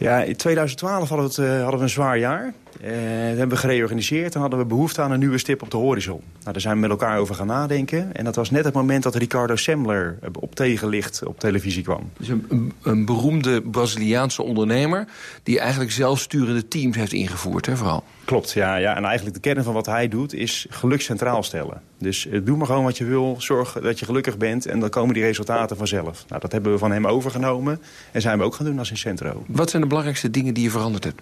Ja, 0.03 0.21
in 0.21 0.35
2012 0.35 1.09
hadden 1.09 1.29
we, 1.29 1.41
uh, 1.41 1.61
hadden 1.61 1.77
we 1.77 1.83
een 1.83 1.89
zwaar 1.89 2.17
jaar. 2.17 2.53
Uh, 2.81 2.89
dat 2.89 3.37
hebben 3.37 3.49
we 3.49 3.57
gereorganiseerd 3.57 4.35
en 4.35 4.41
hadden 4.41 4.59
we 4.59 4.65
behoefte 4.65 5.01
aan 5.01 5.11
een 5.11 5.19
nieuwe 5.19 5.37
stip 5.37 5.61
op 5.61 5.71
de 5.71 5.77
horizon. 5.77 6.21
Nou, 6.39 6.51
daar 6.51 6.61
zijn 6.61 6.73
we 6.75 6.81
met 6.81 6.89
elkaar 6.89 7.17
over 7.17 7.35
gaan 7.35 7.47
nadenken. 7.47 8.15
En 8.15 8.23
dat 8.23 8.35
was 8.35 8.51
net 8.51 8.65
het 8.65 8.73
moment 8.73 9.03
dat 9.03 9.15
Ricardo 9.15 9.55
Semler 9.55 10.19
op 10.39 10.55
tegenlicht 10.55 11.23
op 11.25 11.39
televisie 11.39 11.83
kwam. 11.83 12.11
Dus 12.17 12.27
een, 12.27 12.73
een 12.81 13.05
beroemde 13.05 13.61
Braziliaanse 13.61 14.43
ondernemer... 14.43 15.07
die 15.43 15.59
eigenlijk 15.59 15.91
zelfsturende 15.91 16.67
teams 16.67 16.95
heeft 16.95 17.13
ingevoerd, 17.13 17.65
hè, 17.65 17.75
vooral. 17.75 18.03
Klopt, 18.25 18.51
ja, 18.51 18.75
ja. 18.75 18.95
En 18.95 19.03
eigenlijk 19.05 19.35
de 19.35 19.41
kern 19.41 19.63
van 19.63 19.73
wat 19.73 19.85
hij 19.85 20.07
doet 20.07 20.33
is 20.33 20.65
geluk 20.69 21.01
centraal 21.01 21.43
stellen. 21.43 21.81
Dus 21.97 22.25
uh, 22.25 22.39
doe 22.43 22.57
maar 22.57 22.67
gewoon 22.67 22.83
wat 22.83 22.97
je 22.97 23.05
wil, 23.05 23.35
zorg 23.37 23.79
dat 23.81 23.99
je 23.99 24.05
gelukkig 24.05 24.37
bent... 24.37 24.65
en 24.65 24.79
dan 24.79 24.89
komen 24.89 25.13
die 25.13 25.23
resultaten 25.23 25.77
vanzelf. 25.77 26.25
Nou, 26.27 26.41
dat 26.41 26.51
hebben 26.51 26.71
we 26.71 26.77
van 26.77 26.91
hem 26.91 27.07
overgenomen 27.07 27.81
en 28.11 28.21
zijn 28.21 28.37
we 28.37 28.43
ook 28.43 28.55
gaan 28.55 28.65
doen 28.65 28.79
als 28.79 28.89
Incentro. 28.89 29.43
Wat 29.47 29.69
zijn 29.69 29.81
de 29.81 29.87
belangrijkste 29.87 30.29
dingen 30.29 30.53
die 30.53 30.63
je 30.63 30.69
veranderd 30.69 31.03
hebt? 31.03 31.21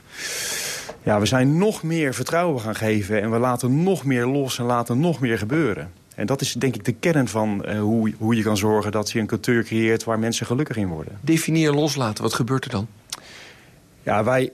Ja, 1.04 1.20
we 1.20 1.26
zijn 1.26 1.58
nog 1.58 1.84
meer 1.84 2.14
vertrouwen 2.14 2.62
gaan 2.62 2.76
geven... 2.76 3.22
en 3.22 3.32
we 3.32 3.38
laten 3.38 3.84
nog 3.84 4.06
meer 4.06 4.28
los 4.28 4.60
en 4.60 4.66
laten 4.66 5.00
nog 5.00 5.20
meer 5.20 5.38
gebeuren. 5.38 5.92
En 6.16 6.26
dat 6.26 6.42
is 6.42 6.54
denk 6.54 6.76
ik 6.76 6.86
de 6.86 6.92
kern 6.92 7.28
van 7.28 7.64
uh, 7.66 7.80
hoe, 7.80 8.14
hoe 8.18 8.36
je 8.36 8.44
kan 8.44 8.58
zorgen 8.58 8.92
dat 8.92 9.12
je 9.12 9.20
een 9.20 9.26
cultuur 9.26 9.64
creëert... 9.64 10.04
waar 10.04 10.20
mensen 10.20 10.46
gelukkig 10.46 10.78
in 10.78 10.88
worden. 10.88 11.18
Definieer 11.22 11.72
loslaten, 11.72 12.24
wat 12.24 12.34
gebeurt 12.34 12.64
er 12.64 12.72
dan? 12.72 12.88
Ja, 14.04 14.24
wij, 14.24 14.52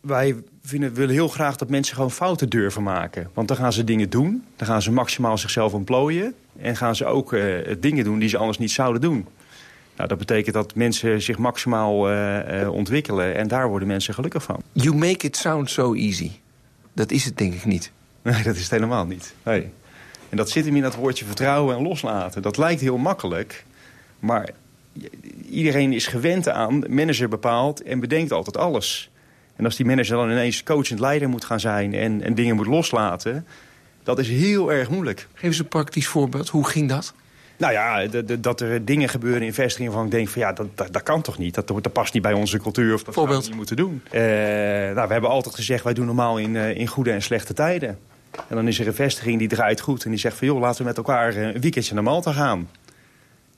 wij 0.00 0.36
vinden, 0.62 0.94
willen 0.94 1.14
heel 1.14 1.28
graag 1.28 1.56
dat 1.56 1.68
mensen 1.68 1.94
gewoon 1.94 2.10
fouten 2.10 2.48
durven 2.48 2.82
maken. 2.82 3.30
Want 3.34 3.48
dan 3.48 3.56
gaan 3.56 3.72
ze 3.72 3.84
dingen 3.84 4.10
doen, 4.10 4.44
dan 4.56 4.66
gaan 4.66 4.82
ze 4.82 4.92
maximaal 4.92 5.38
zichzelf 5.38 5.72
ontplooien... 5.72 6.34
en 6.60 6.76
gaan 6.76 6.96
ze 6.96 7.04
ook 7.04 7.32
uh, 7.32 7.74
dingen 7.80 8.04
doen 8.04 8.18
die 8.18 8.28
ze 8.28 8.38
anders 8.38 8.58
niet 8.58 8.70
zouden 8.70 9.00
doen. 9.00 9.26
Nou, 9.96 10.08
dat 10.08 10.18
betekent 10.18 10.54
dat 10.54 10.74
mensen 10.74 11.22
zich 11.22 11.38
maximaal 11.38 12.10
uh, 12.10 12.60
uh, 12.60 12.72
ontwikkelen... 12.72 13.34
en 13.34 13.48
daar 13.48 13.68
worden 13.68 13.88
mensen 13.88 14.14
gelukkig 14.14 14.42
van. 14.42 14.62
You 14.72 14.94
make 14.94 15.26
it 15.26 15.36
sound 15.36 15.70
so 15.70 15.94
easy. 15.94 16.30
Dat 16.92 17.10
is 17.10 17.24
het 17.24 17.38
denk 17.38 17.54
ik 17.54 17.64
niet. 17.64 17.92
Nee, 18.22 18.42
dat 18.42 18.54
is 18.54 18.62
het 18.62 18.70
helemaal 18.70 19.06
niet. 19.06 19.34
Nee. 19.42 19.68
En 20.28 20.36
dat 20.36 20.50
zit 20.50 20.64
hem 20.64 20.76
in 20.76 20.82
dat 20.82 20.94
woordje 20.94 21.24
vertrouwen 21.24 21.76
en 21.76 21.82
loslaten. 21.82 22.42
Dat 22.42 22.56
lijkt 22.56 22.80
heel 22.80 22.96
makkelijk, 22.96 23.64
maar 24.18 24.50
iedereen 25.50 25.92
is 25.92 26.06
gewend 26.06 26.48
aan... 26.48 26.84
manager 26.88 27.28
bepaalt 27.28 27.82
en 27.82 28.00
bedenkt 28.00 28.32
altijd 28.32 28.56
alles. 28.56 29.10
En 29.56 29.64
als 29.64 29.76
die 29.76 29.86
manager 29.86 30.16
dan 30.16 30.30
ineens 30.30 30.62
coachend 30.62 31.00
leider 31.00 31.28
moet 31.28 31.44
gaan 31.44 31.60
zijn... 31.60 31.94
en, 31.94 32.22
en 32.22 32.34
dingen 32.34 32.56
moet 32.56 32.66
loslaten, 32.66 33.46
dat 34.02 34.18
is 34.18 34.28
heel 34.28 34.72
erg 34.72 34.90
moeilijk. 34.90 35.28
Geef 35.34 35.42
eens 35.42 35.58
een 35.58 35.68
praktisch 35.68 36.06
voorbeeld. 36.06 36.48
Hoe 36.48 36.66
ging 36.66 36.88
dat? 36.88 37.14
Nou 37.60 37.72
ja, 37.72 38.06
dat 38.38 38.60
er 38.60 38.84
dingen 38.84 39.08
gebeuren 39.08 39.42
in 39.42 39.54
vestigingen 39.54 39.92
van 39.92 40.04
ik 40.04 40.10
denk 40.10 40.28
van 40.28 40.42
ja, 40.42 40.52
dat, 40.52 40.66
dat, 40.74 40.92
dat 40.92 41.02
kan 41.02 41.22
toch 41.22 41.38
niet? 41.38 41.54
Dat, 41.54 41.66
dat, 41.66 41.92
past 41.92 42.12
niet 42.12 42.22
bij 42.22 42.32
onze 42.32 42.58
cultuur 42.58 42.94
of 42.94 43.02
dat 43.02 43.14
Voorbeeld. 43.14 43.42
we 43.42 43.48
niet 43.48 43.56
moeten 43.56 43.76
doen. 43.76 44.02
Uh, 44.12 44.20
nou, 44.94 45.06
we 45.06 45.12
hebben 45.12 45.30
altijd 45.30 45.54
gezegd, 45.54 45.84
wij 45.84 45.94
doen 45.94 46.06
normaal 46.06 46.38
in, 46.38 46.54
uh, 46.54 46.76
in 46.76 46.86
goede 46.86 47.10
en 47.10 47.22
slechte 47.22 47.52
tijden. 47.52 47.98
En 48.48 48.56
dan 48.56 48.68
is 48.68 48.80
er 48.80 48.86
een 48.86 48.94
vestiging 48.94 49.38
die 49.38 49.48
draait 49.48 49.80
goed 49.80 50.04
en 50.04 50.10
die 50.10 50.18
zegt 50.18 50.36
van 50.36 50.46
joh, 50.46 50.60
laten 50.60 50.78
we 50.78 50.84
met 50.84 50.96
elkaar 50.96 51.36
een 51.36 51.60
weekendje 51.60 51.94
naar 51.94 52.02
Malta 52.02 52.32
gaan. 52.32 52.68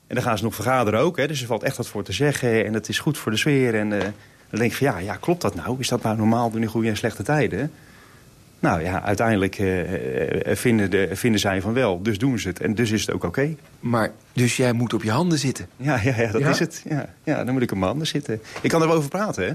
En 0.07 0.15
dan 0.15 0.23
gaan 0.23 0.37
ze 0.37 0.43
nog 0.43 0.55
vergaderen 0.55 0.99
ook, 0.99 1.17
hè, 1.17 1.27
dus 1.27 1.41
er 1.41 1.47
valt 1.47 1.63
echt 1.63 1.77
wat 1.77 1.87
voor 1.87 2.03
te 2.03 2.13
zeggen 2.13 2.65
en 2.65 2.73
het 2.73 2.89
is 2.89 2.99
goed 2.99 3.17
voor 3.17 3.31
de 3.31 3.37
sfeer. 3.37 3.75
En 3.75 3.91
uh, 3.91 3.99
dan 3.99 4.59
denk 4.59 4.71
ik 4.71 4.77
van 4.77 4.87
ja, 4.87 4.97
ja, 4.97 5.15
klopt 5.15 5.41
dat 5.41 5.55
nou? 5.55 5.75
Is 5.79 5.87
dat 5.87 6.03
nou 6.03 6.17
normaal 6.17 6.49
doen 6.49 6.61
in 6.61 6.67
goede 6.67 6.89
en 6.89 6.97
slechte 6.97 7.23
tijden? 7.23 7.71
Nou 8.63 8.83
ja, 8.83 9.01
uiteindelijk 9.01 9.59
uh, 9.59 9.81
vinden, 10.55 10.89
de, 10.89 11.09
vinden 11.11 11.39
zij 11.39 11.61
van 11.61 11.73
wel. 11.73 12.01
Dus 12.01 12.17
doen 12.17 12.39
ze 12.39 12.47
het. 12.47 12.59
En 12.59 12.75
dus 12.75 12.91
is 12.91 13.01
het 13.01 13.09
ook 13.09 13.23
oké. 13.23 13.27
Okay. 13.27 13.57
Maar 13.79 14.11
dus 14.33 14.57
jij 14.57 14.73
moet 14.73 14.93
op 14.93 15.03
je 15.03 15.11
handen 15.11 15.39
zitten? 15.39 15.67
Ja, 15.77 15.99
ja, 16.03 16.15
ja 16.17 16.31
dat 16.31 16.41
ja? 16.41 16.49
is 16.49 16.59
het. 16.59 16.81
Ja, 16.89 17.09
ja, 17.23 17.43
dan 17.43 17.53
moet 17.53 17.61
ik 17.61 17.71
op 17.71 17.77
mijn 17.77 17.89
handen 17.89 18.07
zitten. 18.07 18.41
Ik 18.61 18.69
kan 18.69 18.81
erover 18.81 19.09
praten, 19.09 19.45
hè. 19.45 19.53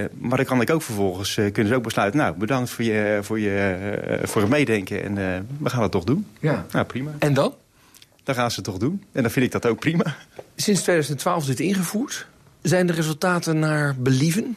Uh, 0.00 0.04
maar 0.18 0.36
dan 0.36 0.46
kan 0.46 0.60
ik 0.60 0.70
ook 0.70 0.82
vervolgens, 0.82 1.36
uh, 1.36 1.52
kunnen 1.52 1.72
ze 1.72 1.78
ook 1.78 1.82
besluiten... 1.82 2.20
nou, 2.20 2.36
bedankt 2.36 2.70
voor, 2.70 2.84
je, 2.84 3.18
voor, 3.22 3.40
je, 3.40 3.76
uh, 4.08 4.26
voor 4.26 4.40
het 4.40 4.50
meedenken 4.50 5.04
en 5.04 5.46
we 5.58 5.70
gaan 5.70 5.82
het 5.82 5.90
toch 5.90 6.04
doen. 6.04 6.26
Ja. 6.40 6.66
Nou, 6.72 6.86
prima. 6.86 7.10
En 7.18 7.34
dan? 7.34 7.54
Dan 8.22 8.34
gaan 8.34 8.50
ze 8.50 8.56
het 8.56 8.64
toch 8.64 8.78
doen. 8.78 9.04
En 9.12 9.22
dan 9.22 9.30
vind 9.30 9.46
ik 9.46 9.52
dat 9.52 9.66
ook 9.66 9.78
prima. 9.78 10.16
Sinds 10.56 10.82
2012 10.82 11.40
is 11.40 11.46
dit 11.48 11.60
ingevoerd. 11.60 12.26
Zijn 12.62 12.86
de 12.86 12.92
resultaten 12.92 13.58
naar 13.58 13.96
believen? 13.98 14.56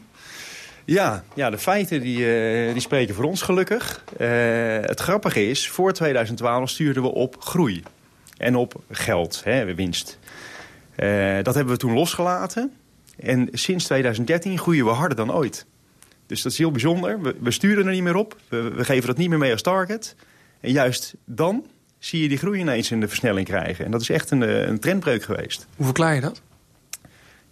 Ja, 0.86 1.24
ja 1.34 1.50
de 1.50 1.58
feiten 1.58 2.02
die, 2.02 2.18
uh, 2.18 2.72
die 2.72 2.82
spreken 2.82 3.16
voor 3.16 3.24
ons 3.24 3.42
gelukkig. 3.42 4.04
Uh, 4.20 4.28
het 4.82 5.00
grappige 5.00 5.50
is, 5.50 5.70
voor 5.70 5.94
2012 5.94 6.70
stuurden 6.70 7.04
we 7.04 7.10
op 7.10 7.36
groei. 7.40 7.84
En 8.38 8.56
op 8.56 8.82
geld, 8.92 9.42
hè, 9.44 9.76
winst. 9.76 10.20
Uh, 10.96 11.36
dat 11.42 11.56
hebben 11.56 11.74
we 11.74 11.80
toen 11.80 11.94
losgelaten. 11.94 12.72
En 13.20 13.50
sinds 13.52 13.86
2013 13.86 14.58
groeien 14.58 14.86
we 14.86 14.92
harder 14.92 15.18
dan 15.18 15.34
ooit. 15.34 15.66
Dus 16.26 16.42
dat 16.42 16.52
is 16.52 16.58
heel 16.58 16.72
bijzonder. 16.72 17.20
We, 17.40 17.52
sturen 17.52 17.86
er 17.86 17.92
niet 17.92 18.04
meer 18.04 18.16
op. 18.16 18.38
We, 18.48 18.62
we, 18.62 18.86
geven 18.86 19.08
dat 19.08 19.18
niet 19.18 19.30
meer 19.30 19.38
mee 19.38 19.52
als 19.52 19.62
target. 19.62 20.16
En 20.60 20.72
juist 20.72 21.14
dan 21.26 21.66
zie 22.00 22.22
je 22.22 22.28
die 22.28 22.38
groei 22.38 22.60
ineens 22.60 22.92
in 22.92 23.00
de 23.00 23.08
versnelling 23.08 23.48
krijgen. 23.48 23.86
En 23.86 23.92
dat 23.92 24.02
is 24.02 24.10
echt 24.10 24.32
een, 24.32 24.70
een 24.70 24.80
trendbreuk 24.80 25.24
geweest. 25.24 25.68
Hoe 25.76 25.86
verklaar 25.86 26.16
je 26.16 26.22
dat? 26.22 26.42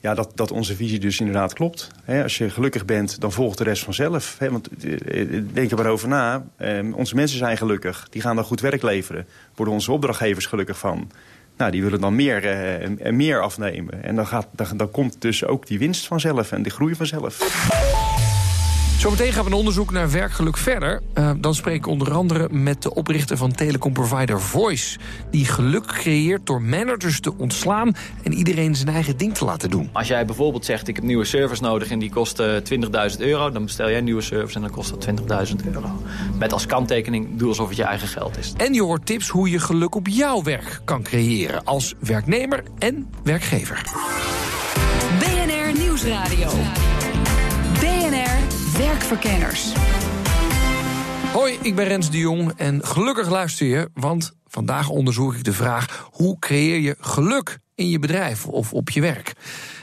Ja, 0.02 0.14
dat, 0.14 0.32
dat 0.36 0.52
onze 0.52 0.76
visie 0.76 1.00
dus 1.00 1.20
inderdaad 1.20 1.54
klopt. 1.54 1.88
Als 2.24 2.38
je 2.38 2.50
gelukkig 2.50 2.86
bent, 2.86 3.22
dan 3.22 3.32
volgt 3.32 3.58
de 3.58 3.64
rest 3.64 3.84
vanzelf. 3.84 4.38
Want 4.40 4.70
denk 5.54 5.72
er 5.72 5.78
maar 5.78 5.86
over 5.86 6.08
na. 6.08 6.46
Eh, 6.58 6.96
onze 6.96 7.16
mensen 7.16 7.38
zijn 7.38 7.58
gelukkig. 7.58 8.08
Die 8.10 8.22
gaan 8.22 8.36
dan 8.36 8.46
goed 8.46 8.62
werk 8.62 8.82
leveren. 8.82 9.28
Worden 9.56 9.74
onze 9.74 9.92
opdrachtgevers 9.92 10.46
gelukkig 10.46 10.78
van. 10.78 11.12
Nou, 11.58 11.72
die 11.72 11.84
willen 11.84 12.02
dan 12.02 12.16
meer, 12.16 12.42
meer 13.14 13.42
afnemen. 13.42 14.04
En 14.04 14.16
dan, 14.16 14.28
gaat, 14.28 14.48
dan, 14.52 14.78
dan 14.78 14.92
komt 14.92 15.22
dus 15.22 15.46
ook 15.46 15.68
die 15.68 15.80
winst 15.80 16.08
vanzelf 16.08 16.52
en 16.52 16.64
de 16.64 16.70
groei 16.70 16.96
vanzelf. 16.96 18.01
Zometeen 19.02 19.34
gaan 19.34 19.44
we 19.44 19.50
een 19.50 19.58
onderzoek 19.58 19.92
naar 19.92 20.12
werkgeluk 20.12 20.58
verder. 20.58 21.02
Uh, 21.18 21.32
dan 21.38 21.56
spreek 21.56 21.76
ik 21.76 21.88
onder 21.88 22.14
andere 22.14 22.48
met 22.52 22.82
de 22.82 22.94
oprichter 22.94 23.38
van 23.38 23.52
telecomprovider 23.52 24.42
Voice... 24.42 25.00
die 25.32 25.46
geluk 25.46 25.86
creëert 25.86 26.46
door 26.46 26.62
managers 26.62 27.20
te 27.20 27.38
ontslaan... 27.38 27.96
en 28.24 28.34
iedereen 28.34 28.76
zijn 28.76 28.90
eigen 28.90 29.18
ding 29.18 29.34
te 29.34 29.46
laten 29.46 29.70
doen. 29.70 29.90
Als 29.92 30.08
jij 30.08 30.26
bijvoorbeeld 30.26 30.66
zegt, 30.66 30.88
ik 30.88 30.96
heb 30.96 31.06
nieuwe 31.06 31.26
service 31.26 31.62
nodig... 31.62 31.90
en 31.90 32.00
die 32.00 32.10
kost 32.10 32.40
uh, 32.40 32.56
20.000 33.14 33.18
euro, 33.18 33.52
dan 33.52 33.66
bestel 33.66 33.90
jij 33.90 33.98
een 33.98 34.04
nieuwe 34.04 34.22
service... 34.22 34.56
en 34.56 34.62
dan 34.62 34.72
kost 34.72 34.90
dat 34.90 35.08
20.000 35.50 35.56
euro. 35.74 36.02
Met 36.40 36.54
als 36.54 36.66
kanttekening, 36.66 37.28
doe 37.38 37.48
alsof 37.48 37.68
het 37.68 37.78
je 37.78 37.84
eigen 37.84 38.08
geld 38.08 38.38
is. 38.38 38.54
En 38.58 38.74
je 38.74 38.82
hoort 38.82 39.06
tips 39.06 39.30
hoe 39.30 39.50
je 39.50 39.60
geluk 39.60 39.96
op 39.96 40.08
jouw 40.08 40.44
werk 40.44 40.82
kan 40.86 41.04
creëren... 41.04 41.64
als 41.64 41.94
werknemer 42.00 42.64
en 42.80 43.10
werkgever. 43.24 43.84
BNR 45.20 45.80
Nieuwsradio. 45.80 46.50
Werkverkenners. 48.78 49.74
Hoi, 51.34 51.58
ik 51.62 51.76
ben 51.76 51.86
Rens 51.86 52.12
de 52.12 52.18
Jong 52.18 52.54
en 52.58 52.86
gelukkig 52.86 53.30
luister 53.30 53.68
je, 53.68 53.90
want 53.94 54.32
vandaag 54.48 54.90
onderzoek 54.90 55.36
ik 55.36 55.44
de 55.44 55.54
vraag: 55.54 56.10
hoe 56.12 56.40
creëer 56.40 56.80
je 56.80 56.96
geluk 57.00 57.60
in 57.76 57.90
je 57.90 58.00
bedrijf 58.00 58.46
of 58.46 58.74
op 58.74 58.90
je 58.90 59.02
werk? 59.02 59.34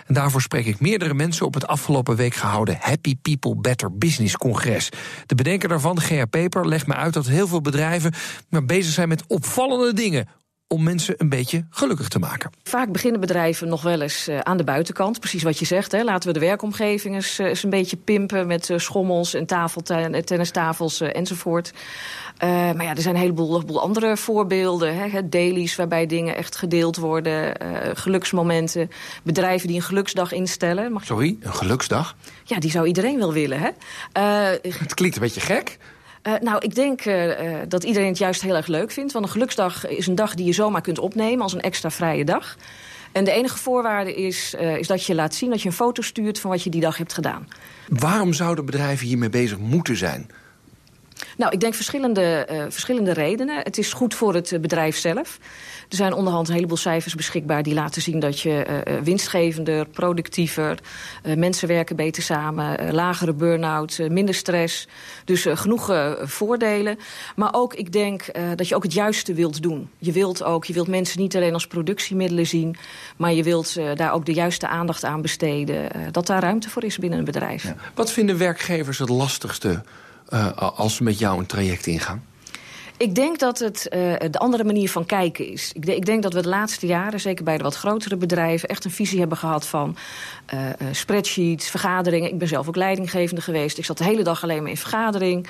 En 0.06 0.14
daarvoor 0.14 0.42
spreek 0.42 0.66
ik 0.66 0.80
meerdere 0.80 1.14
mensen 1.14 1.46
op 1.46 1.54
het 1.54 1.66
afgelopen 1.66 2.16
week 2.16 2.34
gehouden 2.34 2.78
Happy 2.80 3.16
People 3.22 3.56
Better 3.56 3.98
Business 3.98 4.36
Congres. 4.36 4.88
De 5.26 5.34
bedenker 5.34 5.68
daarvan, 5.68 6.00
Gea 6.00 6.24
Peper, 6.24 6.68
legt 6.68 6.86
me 6.86 6.94
uit 6.94 7.14
dat 7.14 7.26
heel 7.26 7.48
veel 7.48 7.60
bedrijven 7.60 8.12
bezig 8.64 8.92
zijn 8.92 9.08
met 9.08 9.26
opvallende 9.26 9.92
dingen 9.92 10.28
om 10.68 10.82
mensen 10.82 11.14
een 11.18 11.28
beetje 11.28 11.66
gelukkig 11.70 12.08
te 12.08 12.18
maken. 12.18 12.50
Vaak 12.62 12.92
beginnen 12.92 13.20
bedrijven 13.20 13.68
nog 13.68 13.82
wel 13.82 14.00
eens 14.00 14.28
uh, 14.28 14.38
aan 14.38 14.56
de 14.56 14.64
buitenkant. 14.64 15.20
Precies 15.20 15.42
wat 15.42 15.58
je 15.58 15.64
zegt. 15.64 15.92
Hè. 15.92 16.02
Laten 16.02 16.28
we 16.28 16.38
de 16.38 16.46
werkomgeving 16.46 17.14
eens, 17.14 17.38
uh, 17.38 17.46
eens 17.46 17.62
een 17.62 17.70
beetje 17.70 17.96
pimpen... 17.96 18.46
met 18.46 18.68
uh, 18.68 18.78
schommels 18.78 19.34
en 19.34 19.46
tennistafels 20.24 21.00
enzovoort. 21.00 21.72
maar 22.40 22.82
ja, 22.82 22.94
er 22.94 23.02
zijn 23.02 23.14
een 23.14 23.20
heleboel, 23.20 23.52
heleboel 23.52 23.80
andere 23.80 24.16
voorbeelden. 24.16 24.96
Hè. 24.96 25.28
Dailies 25.28 25.76
waarbij 25.76 26.06
dingen 26.06 26.36
echt 26.36 26.56
gedeeld 26.56 26.96
worden. 26.96 27.56
geluksmomenten. 27.96 28.90
Bedrijven 29.22 29.68
die 29.68 29.76
een 29.76 29.82
geluksdag 29.82 30.32
instellen. 30.32 30.92
Mag 30.92 31.04
Sorry, 31.04 31.36
een 31.40 31.54
geluksdag? 31.54 32.16
Ja, 32.44 32.58
die 32.58 32.70
zou 32.70 32.86
iedereen 32.86 33.18
wel 33.18 33.32
willen. 33.32 33.58
Hè? 33.60 33.70
het 34.62 34.94
klinkt 34.94 35.16
een 35.16 35.22
beetje 35.22 35.40
gek. 35.40 35.78
Uh, 36.22 36.34
nou, 36.40 36.58
ik 36.58 36.74
denk 36.74 37.04
uh, 37.04 37.32
dat 37.68 37.84
iedereen 37.84 38.08
het 38.08 38.18
juist 38.18 38.42
heel 38.42 38.56
erg 38.56 38.66
leuk 38.66 38.90
vindt. 38.90 39.12
Want 39.12 39.24
een 39.24 39.30
geluksdag 39.30 39.86
is 39.86 40.06
een 40.06 40.14
dag 40.14 40.34
die 40.34 40.46
je 40.46 40.52
zomaar 40.52 40.80
kunt 40.80 40.98
opnemen 40.98 41.42
als 41.42 41.52
een 41.52 41.60
extra 41.60 41.90
vrije 41.90 42.24
dag. 42.24 42.56
En 43.12 43.24
de 43.24 43.30
enige 43.30 43.58
voorwaarde 43.58 44.14
is, 44.14 44.54
is 44.54 44.86
dat 44.86 45.04
je 45.04 45.14
laat 45.14 45.34
zien 45.34 45.50
dat 45.50 45.62
je 45.62 45.68
een 45.68 45.74
foto 45.74 46.02
stuurt 46.02 46.40
van 46.40 46.50
wat 46.50 46.62
je 46.62 46.70
die 46.70 46.80
dag 46.80 46.96
hebt 46.96 47.12
gedaan. 47.12 47.48
Waarom 47.88 48.32
zouden 48.32 48.64
bedrijven 48.64 49.06
hiermee 49.06 49.28
bezig 49.28 49.58
moeten 49.58 49.96
zijn? 49.96 50.30
Nou, 51.38 51.52
ik 51.52 51.60
denk 51.60 51.74
verschillende, 51.74 52.48
uh, 52.50 52.62
verschillende 52.68 53.12
redenen. 53.12 53.56
Het 53.62 53.78
is 53.78 53.92
goed 53.92 54.14
voor 54.14 54.34
het 54.34 54.58
bedrijf 54.60 54.96
zelf. 54.96 55.38
Er 55.88 55.96
zijn 55.96 56.12
onderhand 56.12 56.48
een 56.48 56.54
heleboel 56.54 56.76
cijfers 56.76 57.14
beschikbaar... 57.14 57.62
die 57.62 57.74
laten 57.74 58.02
zien 58.02 58.18
dat 58.18 58.40
je 58.40 58.66
uh, 58.66 58.94
winstgevender, 59.02 59.86
productiever... 59.86 60.78
Mensen 61.36 61.68
werken 61.68 61.96
beter 61.96 62.22
samen, 62.22 62.94
lagere 62.94 63.32
burn-out, 63.32 63.98
minder 64.08 64.34
stress. 64.34 64.88
Dus 65.24 65.46
genoeg 65.50 66.16
voordelen. 66.22 66.98
Maar 67.36 67.48
ook, 67.52 67.74
ik 67.74 67.92
denk 67.92 68.24
dat 68.54 68.68
je 68.68 68.74
ook 68.74 68.82
het 68.82 68.92
juiste 68.92 69.34
wilt 69.34 69.62
doen. 69.62 69.90
Je 69.98 70.12
wilt 70.12 70.42
ook, 70.42 70.64
je 70.64 70.72
wilt 70.72 70.88
mensen 70.88 71.20
niet 71.20 71.36
alleen 71.36 71.52
als 71.52 71.66
productiemiddelen 71.66 72.46
zien... 72.46 72.76
maar 73.16 73.32
je 73.32 73.42
wilt 73.42 73.76
daar 73.94 74.12
ook 74.12 74.26
de 74.26 74.32
juiste 74.32 74.68
aandacht 74.68 75.04
aan 75.04 75.22
besteden. 75.22 75.88
dat 76.12 76.26
daar 76.26 76.42
ruimte 76.42 76.70
voor 76.70 76.84
is 76.84 76.98
binnen 76.98 77.18
een 77.18 77.24
bedrijf. 77.24 77.72
Wat 77.94 78.12
vinden 78.12 78.38
werkgevers 78.38 78.98
het 78.98 79.08
lastigste 79.08 79.82
als 80.56 80.94
ze 80.94 81.02
met 81.02 81.18
jou 81.18 81.38
een 81.38 81.46
traject 81.46 81.86
ingaan? 81.86 82.22
Ik 82.98 83.14
denk 83.14 83.38
dat 83.38 83.58
het 83.58 83.88
uh, 83.94 84.12
de 84.30 84.38
andere 84.38 84.64
manier 84.64 84.90
van 84.90 85.06
kijken 85.06 85.46
is. 85.46 85.72
Ik, 85.72 85.86
ik, 85.86 86.06
denk 86.06 86.22
dat 86.22 86.32
we 86.32 86.42
de 86.42 86.48
laatste 86.48 86.86
jaren, 86.86 87.20
zeker 87.20 87.44
bij 87.44 87.56
de 87.56 87.62
wat 87.62 87.74
grotere 87.74 88.16
bedrijven... 88.16 88.68
echt 88.68 88.84
een 88.84 88.90
visie 88.90 89.18
hebben 89.18 89.38
gehad 89.38 89.66
van 89.66 89.96
uh, 90.54 90.60
uh, 90.60 90.72
spreadsheets, 90.92 91.70
vergaderingen. 91.70 92.30
Ik 92.30 92.38
ben 92.38 92.48
zelf 92.48 92.68
ook 92.68 92.76
leidinggevende 92.76 93.40
geweest. 93.40 93.78
Ik 93.78 93.84
zat 93.84 93.98
de 93.98 94.04
hele 94.04 94.22
dag 94.22 94.42
alleen 94.42 94.62
maar 94.62 94.70
in 94.70 94.76
vergadering. 94.76 95.46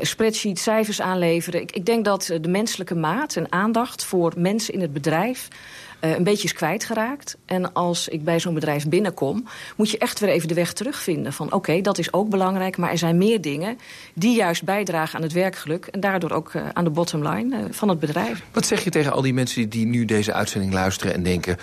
spreadsheets, 0.00 0.62
cijfers 0.62 1.00
aanleveren. 1.00 1.60
Ik, 1.60 1.72
ik, 1.72 1.86
denk 1.86 2.04
dat 2.04 2.30
de 2.40 2.48
menselijke 2.48 2.94
maat 2.94 3.36
en 3.36 3.52
aandacht 3.52 4.04
voor 4.04 4.32
mensen 4.36 4.74
in 4.74 4.80
het 4.80 4.92
bedrijf... 4.92 5.48
uh, 6.00 6.16
een 6.16 6.24
beetje 6.24 6.44
is 6.44 6.52
kwijtgeraakt. 6.52 7.36
En 7.44 7.72
als 7.72 8.08
ik 8.08 8.24
bij 8.24 8.40
zo'n 8.40 8.54
bedrijf 8.54 8.88
binnenkom, 8.88 9.46
moet 9.76 9.90
je 9.90 9.98
echt 9.98 10.20
weer 10.20 10.30
even 10.30 10.48
de 10.48 10.54
weg 10.54 10.72
terugvinden. 10.72 11.32
Van 11.32 11.52
oké, 11.52 11.80
dat 11.80 11.98
is 11.98 12.12
ook 12.12 12.28
belangrijk, 12.28 12.76
maar 12.76 12.90
er 12.90 12.98
zijn 12.98 13.18
meer 13.18 13.40
dingen 13.40 13.78
die 14.14 14.36
juist 14.36 14.64
bijdragen 14.64 15.16
aan 15.16 15.22
het 15.22 15.32
werkgeluk. 15.32 15.86
En 15.86 16.00
daardoor 16.00 16.30
ook 16.30 16.52
uh, 16.52 16.62
aan 16.72 16.84
de 16.84 16.90
bottom 16.90 17.28
line 17.28 17.56
uh, 17.56 17.64
van 17.70 17.88
het 17.88 18.00
bedrijf. 18.00 18.42
Wat 18.52 18.66
zeg 18.66 18.84
je 18.84 18.90
tegen 18.90 19.12
al 19.12 19.22
die 19.22 19.34
mensen 19.34 19.68
die 19.68 19.86
nu 19.86 20.04
deze 20.04 20.32
uitzending 20.32 20.72
luisteren 20.72 21.14
en 21.14 21.22
denken: 21.22 21.56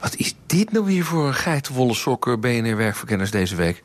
wat 0.00 0.16
is 0.16 0.34
dit 0.46 0.72
nou 0.72 0.84
weer 0.84 1.04
voor 1.04 1.32
geitenwolle 1.32 1.94
sokken 1.94 2.40
BNR-werkverkenners 2.40 3.30
deze 3.30 3.56
week? 3.56 3.82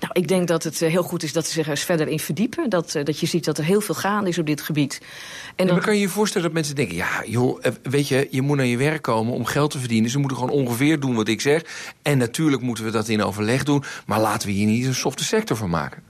Nou, 0.00 0.12
ik 0.12 0.28
denk 0.28 0.48
dat 0.48 0.62
het 0.62 0.78
heel 0.78 1.02
goed 1.02 1.22
is 1.22 1.32
dat 1.32 1.46
ze 1.46 1.52
zich 1.52 1.64
er 1.64 1.70
eens 1.70 1.84
verder 1.84 2.08
in 2.08 2.20
verdiepen. 2.20 2.70
Dat, 2.70 2.92
dat 2.92 3.18
je 3.20 3.26
ziet 3.26 3.44
dat 3.44 3.58
er 3.58 3.64
heel 3.64 3.80
veel 3.80 3.94
gaande 3.94 4.28
is 4.28 4.38
op 4.38 4.46
dit 4.46 4.60
gebied. 4.60 5.00
En 5.56 5.66
dan... 5.66 5.80
kan 5.80 5.94
je 5.94 6.00
je 6.00 6.08
voorstellen 6.08 6.46
dat 6.46 6.56
mensen 6.56 6.74
denken... 6.74 6.96
ja, 6.96 7.24
joh, 7.26 7.62
weet 7.82 8.08
je, 8.08 8.28
je 8.30 8.42
moet 8.42 8.56
naar 8.56 8.66
je 8.66 8.76
werk 8.76 9.02
komen 9.02 9.32
om 9.32 9.44
geld 9.44 9.70
te 9.70 9.78
verdienen. 9.78 10.10
Ze 10.10 10.18
moeten 10.18 10.36
gewoon 10.38 10.52
ongeveer 10.52 11.00
doen 11.00 11.14
wat 11.14 11.28
ik 11.28 11.40
zeg. 11.40 11.62
En 12.02 12.18
natuurlijk 12.18 12.62
moeten 12.62 12.84
we 12.84 12.90
dat 12.90 13.08
in 13.08 13.22
overleg 13.22 13.62
doen. 13.62 13.84
Maar 14.06 14.20
laten 14.20 14.48
we 14.48 14.54
hier 14.54 14.66
niet 14.66 14.86
een 14.86 14.94
softe 14.94 15.24
sector 15.24 15.56
van 15.56 15.70
maken. 15.70 16.02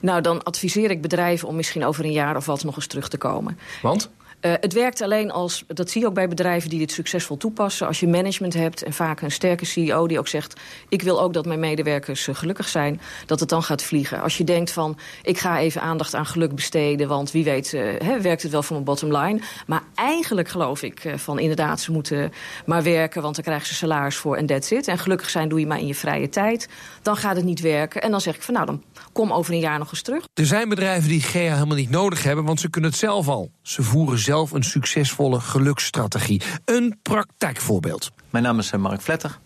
Nou, 0.00 0.20
dan 0.20 0.42
adviseer 0.42 0.90
ik 0.90 1.02
bedrijven 1.02 1.48
om 1.48 1.56
misschien 1.56 1.84
over 1.84 2.04
een 2.04 2.12
jaar 2.12 2.36
of 2.36 2.46
wat 2.46 2.64
nog 2.64 2.76
eens 2.76 2.86
terug 2.86 3.08
te 3.08 3.18
komen. 3.18 3.58
Want? 3.82 4.10
Uh, 4.46 4.52
het 4.60 4.72
werkt 4.72 5.00
alleen 5.00 5.30
als, 5.30 5.64
dat 5.66 5.90
zie 5.90 6.00
je 6.00 6.06
ook 6.06 6.14
bij 6.14 6.28
bedrijven 6.28 6.70
die 6.70 6.78
dit 6.78 6.92
succesvol 6.92 7.36
toepassen... 7.36 7.86
als 7.86 8.00
je 8.00 8.08
management 8.08 8.54
hebt 8.54 8.82
en 8.82 8.92
vaak 8.92 9.20
een 9.20 9.30
sterke 9.30 9.64
CEO 9.64 10.06
die 10.06 10.18
ook 10.18 10.28
zegt... 10.28 10.60
ik 10.88 11.02
wil 11.02 11.20
ook 11.20 11.32
dat 11.32 11.46
mijn 11.46 11.60
medewerkers 11.60 12.26
uh, 12.26 12.34
gelukkig 12.34 12.68
zijn, 12.68 13.00
dat 13.26 13.40
het 13.40 13.48
dan 13.48 13.62
gaat 13.62 13.82
vliegen. 13.82 14.22
Als 14.22 14.36
je 14.36 14.44
denkt 14.44 14.70
van, 14.70 14.98
ik 15.22 15.38
ga 15.38 15.58
even 15.58 15.80
aandacht 15.80 16.14
aan 16.14 16.26
geluk 16.26 16.54
besteden... 16.54 17.08
want 17.08 17.30
wie 17.30 17.44
weet 17.44 17.70
he, 17.70 18.20
werkt 18.20 18.42
het 18.42 18.52
wel 18.52 18.62
voor 18.62 18.72
mijn 18.72 18.84
bottom 18.84 19.16
line. 19.16 19.40
Maar 19.66 19.82
eigenlijk 19.94 20.48
geloof 20.48 20.82
ik 20.82 21.14
van 21.16 21.38
inderdaad, 21.38 21.80
ze 21.80 21.92
moeten 21.92 22.32
maar 22.66 22.82
werken... 22.82 23.22
want 23.22 23.34
dan 23.34 23.44
krijgen 23.44 23.66
ze 23.66 23.74
salaris 23.74 24.16
voor 24.16 24.36
en 24.36 24.46
that's 24.46 24.70
it. 24.70 24.88
En 24.88 24.98
gelukkig 24.98 25.30
zijn 25.30 25.48
doe 25.48 25.60
je 25.60 25.66
maar 25.66 25.78
in 25.78 25.86
je 25.86 25.94
vrije 25.94 26.28
tijd. 26.28 26.68
Dan 27.02 27.16
gaat 27.16 27.36
het 27.36 27.44
niet 27.44 27.60
werken. 27.60 28.02
En 28.02 28.10
dan 28.10 28.20
zeg 28.20 28.34
ik 28.34 28.42
van, 28.42 28.54
nou, 28.54 28.66
dan 28.66 28.82
kom 29.12 29.32
over 29.32 29.52
een 29.52 29.60
jaar 29.60 29.78
nog 29.78 29.90
eens 29.90 30.02
terug. 30.02 30.24
Er 30.34 30.46
zijn 30.46 30.68
bedrijven 30.68 31.08
die 31.08 31.20
GEA 31.20 31.54
helemaal 31.54 31.76
niet 31.76 31.90
nodig 31.90 32.22
hebben... 32.22 32.44
want 32.44 32.60
ze 32.60 32.70
kunnen 32.70 32.90
het 32.90 32.98
zelf 32.98 33.28
al. 33.28 33.50
Ze 33.62 33.82
voeren 33.82 34.18
zelf 34.18 34.35
een 34.36 34.62
succesvolle 34.62 35.40
geluksstrategie. 35.40 36.42
Een 36.64 36.98
praktijkvoorbeeld. 37.02 38.10
Mijn 38.30 38.44
naam 38.44 38.58
is 38.58 38.72
Mark 38.72 39.00
Vletter, 39.00 39.38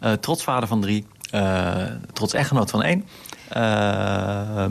uh, 0.00 0.12
trots 0.12 0.42
vader 0.42 0.68
van 0.68 0.80
drie, 0.80 1.06
uh, 1.34 1.84
trots 2.12 2.32
echtgenoot 2.32 2.70
van 2.70 2.82
één. 2.82 3.04
Uh, 3.56 4.66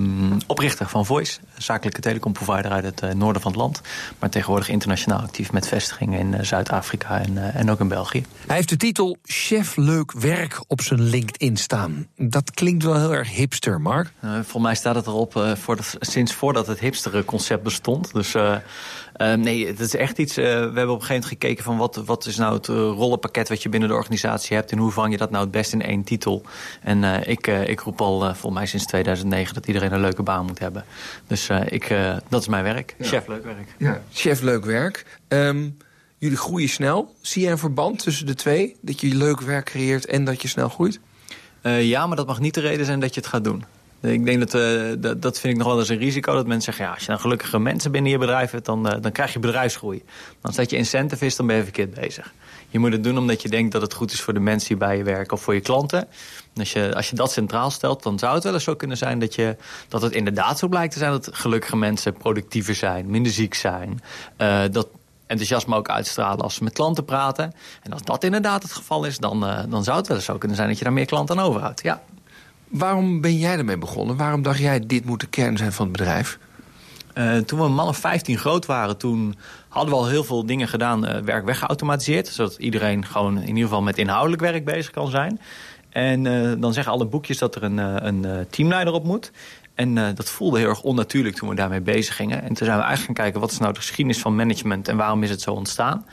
oprichter 0.48 0.90
van 0.90 1.06
Voice, 1.06 1.40
zakelijke 1.58 2.02
telecomprovider 2.02 2.72
uit 2.72 2.84
het 2.84 3.02
uh, 3.02 3.12
noorden 3.12 3.42
van 3.42 3.52
het 3.52 3.60
land. 3.60 3.82
Maar 4.20 4.30
tegenwoordig 4.30 4.70
internationaal 4.70 5.20
actief 5.20 5.52
met 5.52 5.68
vestigingen 5.68 6.20
in 6.20 6.34
uh, 6.34 6.42
Zuid-Afrika 6.42 7.22
en, 7.22 7.54
en 7.54 7.72
ook 7.72 7.80
in 7.80 7.88
België. 7.88 8.26
Hij 8.48 8.56
heeft 8.56 8.70
de 8.70 8.78
titel 8.78 9.18
Chef 9.24 9.76
Leuk 9.76 10.12
Werk 10.12 10.64
op 10.68 10.82
zijn 10.82 11.02
LinkedIn 11.02 11.58
staan. 11.58 12.08
Dat 12.18 12.52
klinkt 12.52 12.84
wel 12.84 13.00
heel 13.00 13.14
erg 13.14 13.36
hipster, 13.36 13.82
Mark. 13.82 14.14
voor 14.44 14.62
mij 14.62 14.76
staat 14.76 14.96
het 14.96 15.08
erop 15.08 15.56
voor 15.62 15.78
sinds 16.00 16.34
voordat 16.34 16.68
het 16.68 16.80
hipstere 16.80 17.26
concept 17.26 17.64
bestond. 17.64 18.14
Dus 18.14 18.36
uh, 19.18 19.34
nee, 19.34 19.68
het 19.68 19.80
is 19.80 19.96
echt 19.96 20.18
iets... 20.18 20.38
Uh, 20.38 20.44
we 20.46 20.50
hebben 20.50 20.72
op 20.72 21.02
een 21.02 21.06
gegeven 21.06 21.14
moment 21.14 21.26
gekeken 21.26 21.64
van 21.64 21.78
wat, 21.78 21.96
wat 21.96 22.26
is 22.26 22.38
nou 22.38 22.54
het 22.54 22.68
uh, 22.68 22.76
rollenpakket 22.76 23.50
wat 23.50 23.64
je 23.64 23.70
binnen 23.70 23.90
de 23.90 23.96
organisatie 23.96 24.56
hebt... 24.56 24.72
en 24.72 24.78
hoe 24.78 24.92
vang 24.92 25.12
je 25.12 25.18
dat 25.18 25.30
nou 25.30 25.44
het 25.44 25.52
best 25.52 25.74
in 25.74 25.82
één 25.82 26.04
titel. 26.04 26.44
En 26.82 27.04
ik, 27.28 27.48
ik 27.48 27.80
roep 27.80 28.02
al 28.02 28.20
volgens 28.20 28.54
mij 28.54 28.66
sinds 28.66 28.86
2009 28.86 29.54
dat 29.54 29.68
iedereen 29.68 29.94
een 29.94 30.00
leuke 30.00 30.24
baan 30.24 30.46
moet 30.46 30.60
hebben. 30.60 30.86
Dus 31.28 31.50
ik, 31.50 31.96
dat 32.30 32.42
is 32.42 32.48
mijn 32.48 32.64
werk. 32.64 32.96
Ja. 32.98 33.06
Chef 33.06 33.28
leuk 33.28 33.44
werk. 33.44 33.76
Ja, 33.78 34.02
chef 34.12 34.42
leuk 34.42 34.66
werk. 34.66 35.20
Um, 35.28 35.78
jullie 36.18 36.38
groeien 36.38 36.70
snel. 36.70 37.16
Zie 37.22 37.44
je 37.44 37.50
een 37.50 37.58
verband 37.58 38.00
tussen 38.00 38.26
de 38.26 38.36
twee? 38.36 38.76
Dat 38.82 39.02
je 39.02 39.16
leuk 39.16 39.42
werk 39.42 39.66
creëert 39.66 40.06
en 40.06 40.24
dat 40.24 40.42
je 40.42 40.48
snel 40.48 40.70
groeit? 40.70 41.00
ja, 41.62 42.08
maar 42.08 42.18
dat 42.18 42.28
mag 42.28 42.40
niet 42.40 42.54
de 42.54 42.62
reden 42.62 42.86
zijn 42.86 43.00
dat 43.00 43.14
je 43.14 43.20
het 43.20 43.30
gaat 43.30 43.44
doen. 43.44 43.66
Ik 44.04 44.26
denk 44.26 44.40
dat, 44.40 44.54
uh, 44.54 44.94
dat, 44.98 45.22
dat 45.22 45.40
vind 45.40 45.54
ik 45.54 45.60
nog 45.60 45.68
wel 45.68 45.80
eens 45.80 45.90
een 45.90 45.98
risico. 45.98 46.34
Dat 46.34 46.48
mensen 46.48 46.74
zeggen, 46.74 46.86
ja, 46.86 46.92
als 46.92 47.02
je 47.02 47.08
dan 47.08 47.20
gelukkige 47.20 47.60
mensen 47.60 47.92
binnen 47.92 48.12
je 48.12 48.18
bedrijf 48.18 48.52
hebt... 48.52 48.66
dan, 48.66 48.88
uh, 48.88 49.02
dan 49.02 49.12
krijg 49.12 49.34
je 49.34 49.40
bedrijfsgroei. 49.40 50.04
Als 50.42 50.56
dat 50.56 50.70
je 50.70 50.78
incentive 50.78 51.26
is, 51.26 51.36
dan 51.36 51.48
ben 51.48 51.56
je 51.56 51.64
verkeerd 51.64 51.94
bezig. 51.94 52.34
Je 52.70 52.80
moet 52.80 52.92
het 52.92 53.04
doen 53.04 53.18
omdat 53.18 53.42
je 53.42 53.50
denkt 53.50 53.72
dat 53.72 53.82
het 53.82 53.94
goed 53.94 54.12
is 54.12 54.22
voor 54.22 54.34
de 54.34 54.40
mensen 54.40 54.68
die 54.68 54.78
bij 54.78 54.98
je 54.98 55.04
werken... 55.04 55.34
of 55.34 55.42
voor 55.42 55.54
je 55.54 55.60
klanten. 55.60 56.08
als 56.56 56.74
je, 56.74 56.96
als 56.96 57.10
je 57.10 57.16
dat 57.16 57.32
centraal 57.32 57.72
stelt, 57.72 58.04
dan 58.04 58.20
zou 58.20 58.34
het 58.34 58.44
wel 58.44 58.54
eens 58.54 58.64
zo 58.64 58.76
kunnen 58.76 58.98
zijn... 58.98 59.20
dat, 59.20 59.36
je, 59.36 59.56
dat 59.88 60.02
het 60.02 60.14
inderdaad 60.14 60.60
zo 60.60 60.68
blijkt 60.68 60.94
te 60.94 61.00
zijn 61.00 61.12
dat 61.12 61.30
gelukkige 61.32 61.76
mensen 61.76 62.14
productiever 62.14 62.76
zijn... 62.76 63.10
minder 63.10 63.32
ziek 63.32 63.54
zijn, 63.54 64.02
uh, 64.38 64.62
dat 64.72 64.88
enthousiasme 65.28 65.76
ook 65.76 65.90
uitstralen 65.90 66.44
als 66.44 66.56
ze 66.56 66.64
met 66.64 66.74
klanten 66.74 67.06
praten. 67.06 67.54
En 67.82 67.94
als 67.94 68.02
dat 68.02 68.24
inderdaad 68.24 68.64
het 68.64 68.74
geval 68.74 69.04
is, 69.06 69.18
dan, 69.18 69.40
dan 69.70 69.84
zou 69.84 69.98
het 69.98 70.08
wel 70.08 70.18
eens 70.18 70.26
zo 70.26 70.38
kunnen 70.38 70.58
zijn... 70.58 70.70
dat 70.70 70.78
je 70.78 70.84
daar 70.84 70.94
meer 70.94 71.06
klanten 71.06 71.40
aan 71.40 71.46
overhoudt, 71.46 71.84
ja. 71.84 72.02
Waarom 72.74 73.22
ben 73.22 73.38
jij 73.38 73.58
ermee 73.58 73.78
begonnen? 73.78 74.18
Waarom 74.18 74.42
dacht 74.42 74.60
jij, 74.60 74.80
dit 74.80 75.06
moet 75.06 75.20
de 75.20 75.28
kern 75.28 75.58
zijn 75.58 75.72
van 75.72 75.88
het 75.88 75.98
bedrijf? 75.98 76.40
Uh, 77.14 77.38
toen 77.38 77.60
we 77.60 77.66
een 77.66 77.74
man 77.74 77.88
of 77.88 77.98
15 77.98 78.38
groot 78.38 78.66
waren, 78.66 78.98
toen 78.98 79.36
hadden 79.68 79.94
we 79.94 80.00
al 80.00 80.08
heel 80.08 80.24
veel 80.24 80.46
dingen 80.46 80.68
gedaan, 80.68 81.06
uh, 81.06 81.18
werk 81.18 81.46
weggeautomatiseerd. 81.46 82.28
Zodat 82.28 82.56
iedereen 82.56 83.06
gewoon 83.06 83.38
in 83.38 83.48
ieder 83.48 83.64
geval 83.64 83.82
met 83.82 83.98
inhoudelijk 83.98 84.42
werk 84.42 84.66
bezig 84.66 84.92
kan 84.92 85.10
zijn. 85.10 85.40
En 85.90 86.26
uh, 86.26 86.52
dan 86.58 86.74
zeggen 86.74 86.94
alle 86.94 87.06
boekjes 87.06 87.38
dat 87.38 87.56
er 87.56 87.64
een, 87.64 87.78
een 87.78 88.48
teamleider 88.50 88.94
op 88.94 89.04
moet. 89.04 89.32
En 89.74 90.16
dat 90.16 90.30
voelde 90.30 90.60
heel 90.60 90.70
erg 90.70 90.82
onnatuurlijk 90.82 91.36
toen 91.36 91.50
we 91.50 91.56
daarmee 91.56 91.82
bezig 91.82 92.16
gingen. 92.16 92.42
En 92.42 92.48
toen 92.48 92.66
zijn 92.66 92.78
we 92.78 92.84
eigenlijk 92.84 93.06
gaan 93.06 93.26
kijken, 93.26 93.42
wat 93.42 93.52
is 93.52 93.58
nou 93.58 93.74
de 93.74 93.80
geschiedenis 93.80 94.22
van 94.22 94.36
management 94.36 94.88
en 94.88 94.98
waarom 94.98 95.24
is 95.24 95.30
het 95.30 95.42
zo 95.42 95.52
ontstaan? 95.52 96.06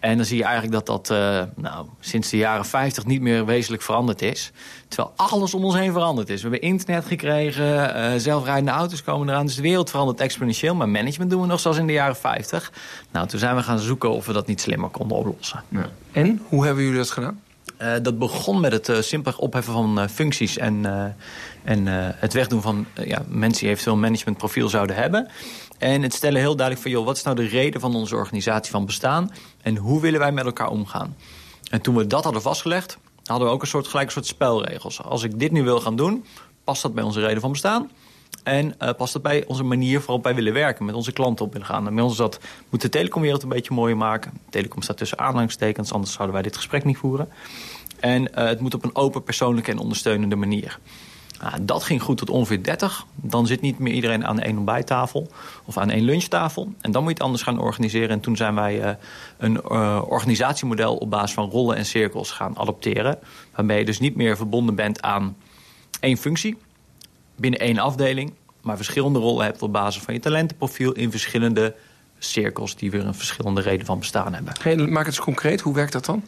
En 0.00 0.16
dan 0.16 0.26
zie 0.26 0.36
je 0.36 0.44
eigenlijk 0.44 0.72
dat 0.72 0.86
dat 0.86 1.18
uh, 1.18 1.42
nou, 1.56 1.86
sinds 2.00 2.30
de 2.30 2.36
jaren 2.36 2.64
50 2.64 3.06
niet 3.06 3.20
meer 3.20 3.46
wezenlijk 3.46 3.82
veranderd 3.82 4.22
is. 4.22 4.52
Terwijl 4.88 5.12
alles 5.16 5.54
om 5.54 5.64
ons 5.64 5.74
heen 5.74 5.92
veranderd 5.92 6.28
is. 6.28 6.42
We 6.42 6.48
hebben 6.48 6.68
internet 6.68 7.04
gekregen, 7.04 7.96
uh, 7.96 8.12
zelfrijdende 8.16 8.70
auto's 8.70 9.02
komen 9.02 9.28
eraan. 9.28 9.46
Dus 9.46 9.54
de 9.54 9.62
wereld 9.62 9.90
verandert 9.90 10.20
exponentieel. 10.20 10.74
Maar 10.74 10.88
management 10.88 11.30
doen 11.30 11.40
we 11.40 11.46
nog 11.46 11.60
zoals 11.60 11.76
in 11.76 11.86
de 11.86 11.92
jaren 11.92 12.16
50. 12.16 12.72
Nou, 13.10 13.26
toen 13.26 13.38
zijn 13.38 13.56
we 13.56 13.62
gaan 13.62 13.78
zoeken 13.78 14.10
of 14.10 14.26
we 14.26 14.32
dat 14.32 14.46
niet 14.46 14.60
slimmer 14.60 14.88
konden 14.88 15.16
oplossen. 15.16 15.62
Ja. 15.68 15.88
En, 16.12 16.42
hoe 16.48 16.64
hebben 16.64 16.82
jullie 16.82 16.98
dat 16.98 17.10
gedaan? 17.10 17.40
Uh, 17.82 17.92
dat 18.02 18.18
begon 18.18 18.60
met 18.60 18.72
het 18.72 18.88
uh, 18.88 19.00
simpelweg 19.00 19.40
opheffen 19.40 19.72
van 19.72 19.98
uh, 19.98 20.08
functies 20.08 20.56
en, 20.58 20.86
en 21.64 21.86
het 22.16 22.32
wegdoen 22.32 22.62
van 22.62 22.86
ja, 22.94 23.22
mensen 23.28 23.60
die 23.60 23.70
eventueel 23.70 23.94
een 23.94 24.02
managementprofiel 24.02 24.68
zouden 24.68 24.96
hebben. 24.96 25.28
En 25.80 26.02
het 26.02 26.14
stellen 26.14 26.40
heel 26.40 26.56
duidelijk 26.56 26.86
van, 26.86 26.90
joh, 26.90 27.04
wat 27.04 27.16
is 27.16 27.22
nou 27.22 27.36
de 27.36 27.46
reden 27.46 27.80
van 27.80 27.94
onze 27.94 28.16
organisatie 28.16 28.70
van 28.70 28.86
bestaan? 28.86 29.30
En 29.62 29.76
hoe 29.76 30.00
willen 30.00 30.20
wij 30.20 30.32
met 30.32 30.44
elkaar 30.44 30.68
omgaan? 30.68 31.16
En 31.70 31.80
toen 31.80 31.94
we 31.94 32.06
dat 32.06 32.24
hadden 32.24 32.42
vastgelegd, 32.42 32.98
hadden 33.24 33.48
we 33.48 33.54
ook 33.54 33.62
een 33.62 33.68
soort, 33.68 33.86
gelijk 33.86 34.10
soort 34.10 34.26
spelregels. 34.26 35.02
Als 35.02 35.22
ik 35.22 35.38
dit 35.38 35.52
nu 35.52 35.62
wil 35.62 35.80
gaan 35.80 35.96
doen, 35.96 36.24
past 36.64 36.82
dat 36.82 36.94
bij 36.94 37.04
onze 37.04 37.20
reden 37.20 37.40
van 37.40 37.52
bestaan? 37.52 37.90
En 38.42 38.74
uh, 38.82 38.90
past 38.96 39.12
dat 39.12 39.22
bij 39.22 39.44
onze 39.46 39.62
manier 39.62 39.98
waarop 39.98 40.24
wij 40.24 40.34
willen 40.34 40.52
werken, 40.52 40.84
met 40.84 40.94
onze 40.94 41.12
klanten 41.12 41.44
op 41.44 41.52
willen 41.52 41.66
gaan. 41.66 41.86
En 41.86 41.94
bij 41.94 42.04
ons 42.04 42.16
dat 42.16 42.38
moet 42.70 42.80
de 42.80 42.88
telecomwereld 42.88 43.42
een 43.42 43.48
beetje 43.48 43.74
mooier 43.74 43.96
maken. 43.96 44.32
Telecom 44.50 44.82
staat 44.82 44.96
tussen 44.96 45.18
aanhalingstekens, 45.18 45.92
anders 45.92 46.12
zouden 46.12 46.34
wij 46.34 46.42
dit 46.42 46.56
gesprek 46.56 46.84
niet 46.84 46.96
voeren. 46.96 47.28
En 48.00 48.22
uh, 48.22 48.28
het 48.34 48.60
moet 48.60 48.74
op 48.74 48.84
een 48.84 48.96
open, 48.96 49.22
persoonlijke 49.22 49.70
en 49.70 49.78
ondersteunende 49.78 50.36
manier. 50.36 50.78
Nou, 51.40 51.64
dat 51.64 51.82
ging 51.82 52.02
goed 52.02 52.18
tot 52.18 52.30
ongeveer 52.30 52.62
30. 52.62 53.06
Dan 53.14 53.46
zit 53.46 53.60
niet 53.60 53.78
meer 53.78 53.92
iedereen 53.92 54.26
aan 54.26 54.40
één 54.40 54.56
ontbijttafel 54.56 55.30
of 55.64 55.78
aan 55.78 55.90
één 55.90 56.04
lunchtafel. 56.04 56.72
En 56.80 56.92
dan 56.92 57.02
moet 57.02 57.10
je 57.10 57.16
het 57.16 57.24
anders 57.26 57.42
gaan 57.42 57.58
organiseren. 57.58 58.08
En 58.08 58.20
toen 58.20 58.36
zijn 58.36 58.54
wij 58.54 58.84
uh, 58.84 58.90
een 59.38 59.60
uh, 59.70 60.02
organisatiemodel 60.06 60.96
op 60.96 61.10
basis 61.10 61.32
van 61.32 61.50
rollen 61.50 61.76
en 61.76 61.84
cirkels 61.84 62.30
gaan 62.30 62.58
adopteren. 62.58 63.18
Waarbij 63.54 63.78
je 63.78 63.84
dus 63.84 64.00
niet 64.00 64.16
meer 64.16 64.36
verbonden 64.36 64.74
bent 64.74 65.02
aan 65.02 65.36
één 66.00 66.16
functie 66.16 66.56
binnen 67.36 67.60
één 67.60 67.78
afdeling. 67.78 68.32
Maar 68.62 68.76
verschillende 68.76 69.18
rollen 69.18 69.44
hebt 69.44 69.62
op 69.62 69.72
basis 69.72 70.02
van 70.02 70.14
je 70.14 70.20
talentenprofiel 70.20 70.92
in 70.92 71.10
verschillende 71.10 71.74
cirkels 72.18 72.76
die 72.76 72.90
weer 72.90 73.06
een 73.06 73.14
verschillende 73.14 73.60
reden 73.60 73.86
van 73.86 73.98
bestaan 73.98 74.34
hebben. 74.34 74.92
Maak 74.92 75.06
het 75.06 75.14
eens 75.14 75.24
concreet, 75.24 75.60
hoe 75.60 75.74
werkt 75.74 75.92
dat 75.92 76.04
dan? 76.04 76.22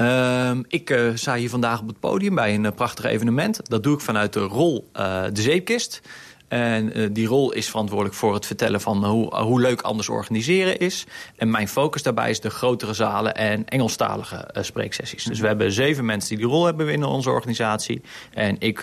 Uh, 0.00 0.50
ik 0.68 0.90
uh, 0.90 1.10
sta 1.14 1.34
hier 1.34 1.50
vandaag 1.50 1.80
op 1.80 1.86
het 1.88 2.00
podium 2.00 2.34
bij 2.34 2.54
een 2.54 2.64
uh, 2.64 2.70
prachtig 2.72 3.04
evenement. 3.04 3.70
Dat 3.70 3.82
doe 3.82 3.94
ik 3.94 4.00
vanuit 4.00 4.32
de 4.32 4.40
rol 4.40 4.88
uh, 4.96 5.22
De 5.32 5.42
Zeepkist. 5.42 6.00
En 6.48 7.12
die 7.12 7.26
rol 7.26 7.52
is 7.52 7.68
verantwoordelijk 7.70 8.16
voor 8.16 8.34
het 8.34 8.46
vertellen 8.46 8.80
van 8.80 9.04
hoe, 9.04 9.36
hoe 9.36 9.60
leuk 9.60 9.80
anders 9.80 10.08
organiseren 10.08 10.78
is. 10.78 11.06
En 11.36 11.50
mijn 11.50 11.68
focus 11.68 12.02
daarbij 12.02 12.30
is 12.30 12.40
de 12.40 12.50
grotere 12.50 12.94
zalen 12.94 13.34
en 13.34 13.68
Engelstalige 13.68 14.48
spreeksessies. 14.52 15.24
Dus 15.24 15.40
we 15.40 15.46
hebben 15.46 15.72
zeven 15.72 16.04
mensen 16.04 16.28
die 16.28 16.38
die 16.38 16.46
rol 16.46 16.64
hebben 16.64 16.86
binnen 16.86 17.08
onze 17.08 17.30
organisatie. 17.30 18.02
En 18.32 18.56
ik 18.58 18.80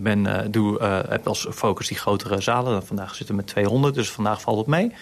ben, 0.00 0.50
doe, 0.50 0.82
heb 1.08 1.26
als 1.28 1.46
focus 1.50 1.88
die 1.88 1.98
grotere 1.98 2.40
zalen. 2.40 2.86
Vandaag 2.86 3.14
zitten 3.14 3.34
we 3.34 3.40
met 3.40 3.50
200, 3.50 3.94
dus 3.94 4.10
vandaag 4.10 4.40
valt 4.40 4.58
het 4.58 4.66
mee. 4.66 4.92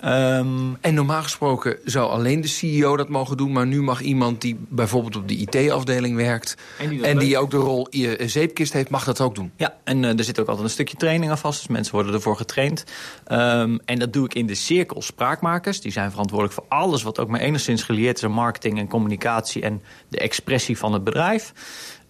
Ehm, 0.00 0.74
en 0.80 0.94
normaal 0.94 1.22
gesproken 1.22 1.78
zou 1.84 2.10
alleen 2.10 2.40
de 2.40 2.48
CEO 2.48 2.96
dat 2.96 3.08
mogen 3.08 3.36
doen... 3.36 3.52
maar 3.52 3.66
nu 3.66 3.82
mag 3.82 4.00
iemand 4.00 4.40
die 4.40 4.56
bijvoorbeeld 4.68 5.16
op 5.16 5.28
de 5.28 5.36
IT-afdeling 5.36 6.16
werkt... 6.16 6.56
en 7.02 7.18
die, 7.18 7.38
ook 7.38 7.50
de 7.50 7.56
rol 7.56 7.88
zeepkist 8.18 8.72
heeft, 8.72 8.90
mag 8.90 9.04
dat 9.04 9.20
ook 9.20 9.34
doen? 9.34 9.52
Ja, 9.56 9.76
en 9.84 10.02
uh, 10.02 10.18
er 10.18 10.24
zit 10.24 10.40
ook 10.40 10.48
altijd 10.48 10.64
een 10.66 10.72
stukje 10.72 10.96
training 10.96 11.30
aan 11.30 11.38
vast. 11.38 11.58
Dus 11.58 11.68
mensen 11.68 11.94
worden 11.94 12.14
ervoor 12.14 12.36
getraind. 12.36 12.84
Um, 13.32 13.78
en 13.84 13.98
dat 13.98 14.12
doe 14.12 14.24
ik 14.24 14.34
in 14.34 14.46
de 14.46 14.54
cirkel 14.54 15.02
spraakmakers. 15.02 15.80
Die 15.80 15.92
zijn 15.92 16.10
verantwoordelijk 16.10 16.54
voor 16.54 16.78
alles 16.78 17.02
wat 17.02 17.18
ook 17.18 17.28
maar 17.28 17.40
enigszins 17.40 17.82
gelieerd 17.82 18.16
is... 18.16 18.24
aan 18.24 18.30
marketing 18.30 18.78
en 18.78 18.88
communicatie 18.88 19.62
en 19.62 19.82
de 20.08 20.18
expressie 20.18 20.78
van 20.78 20.92
het 20.92 21.04
bedrijf. 21.04 21.52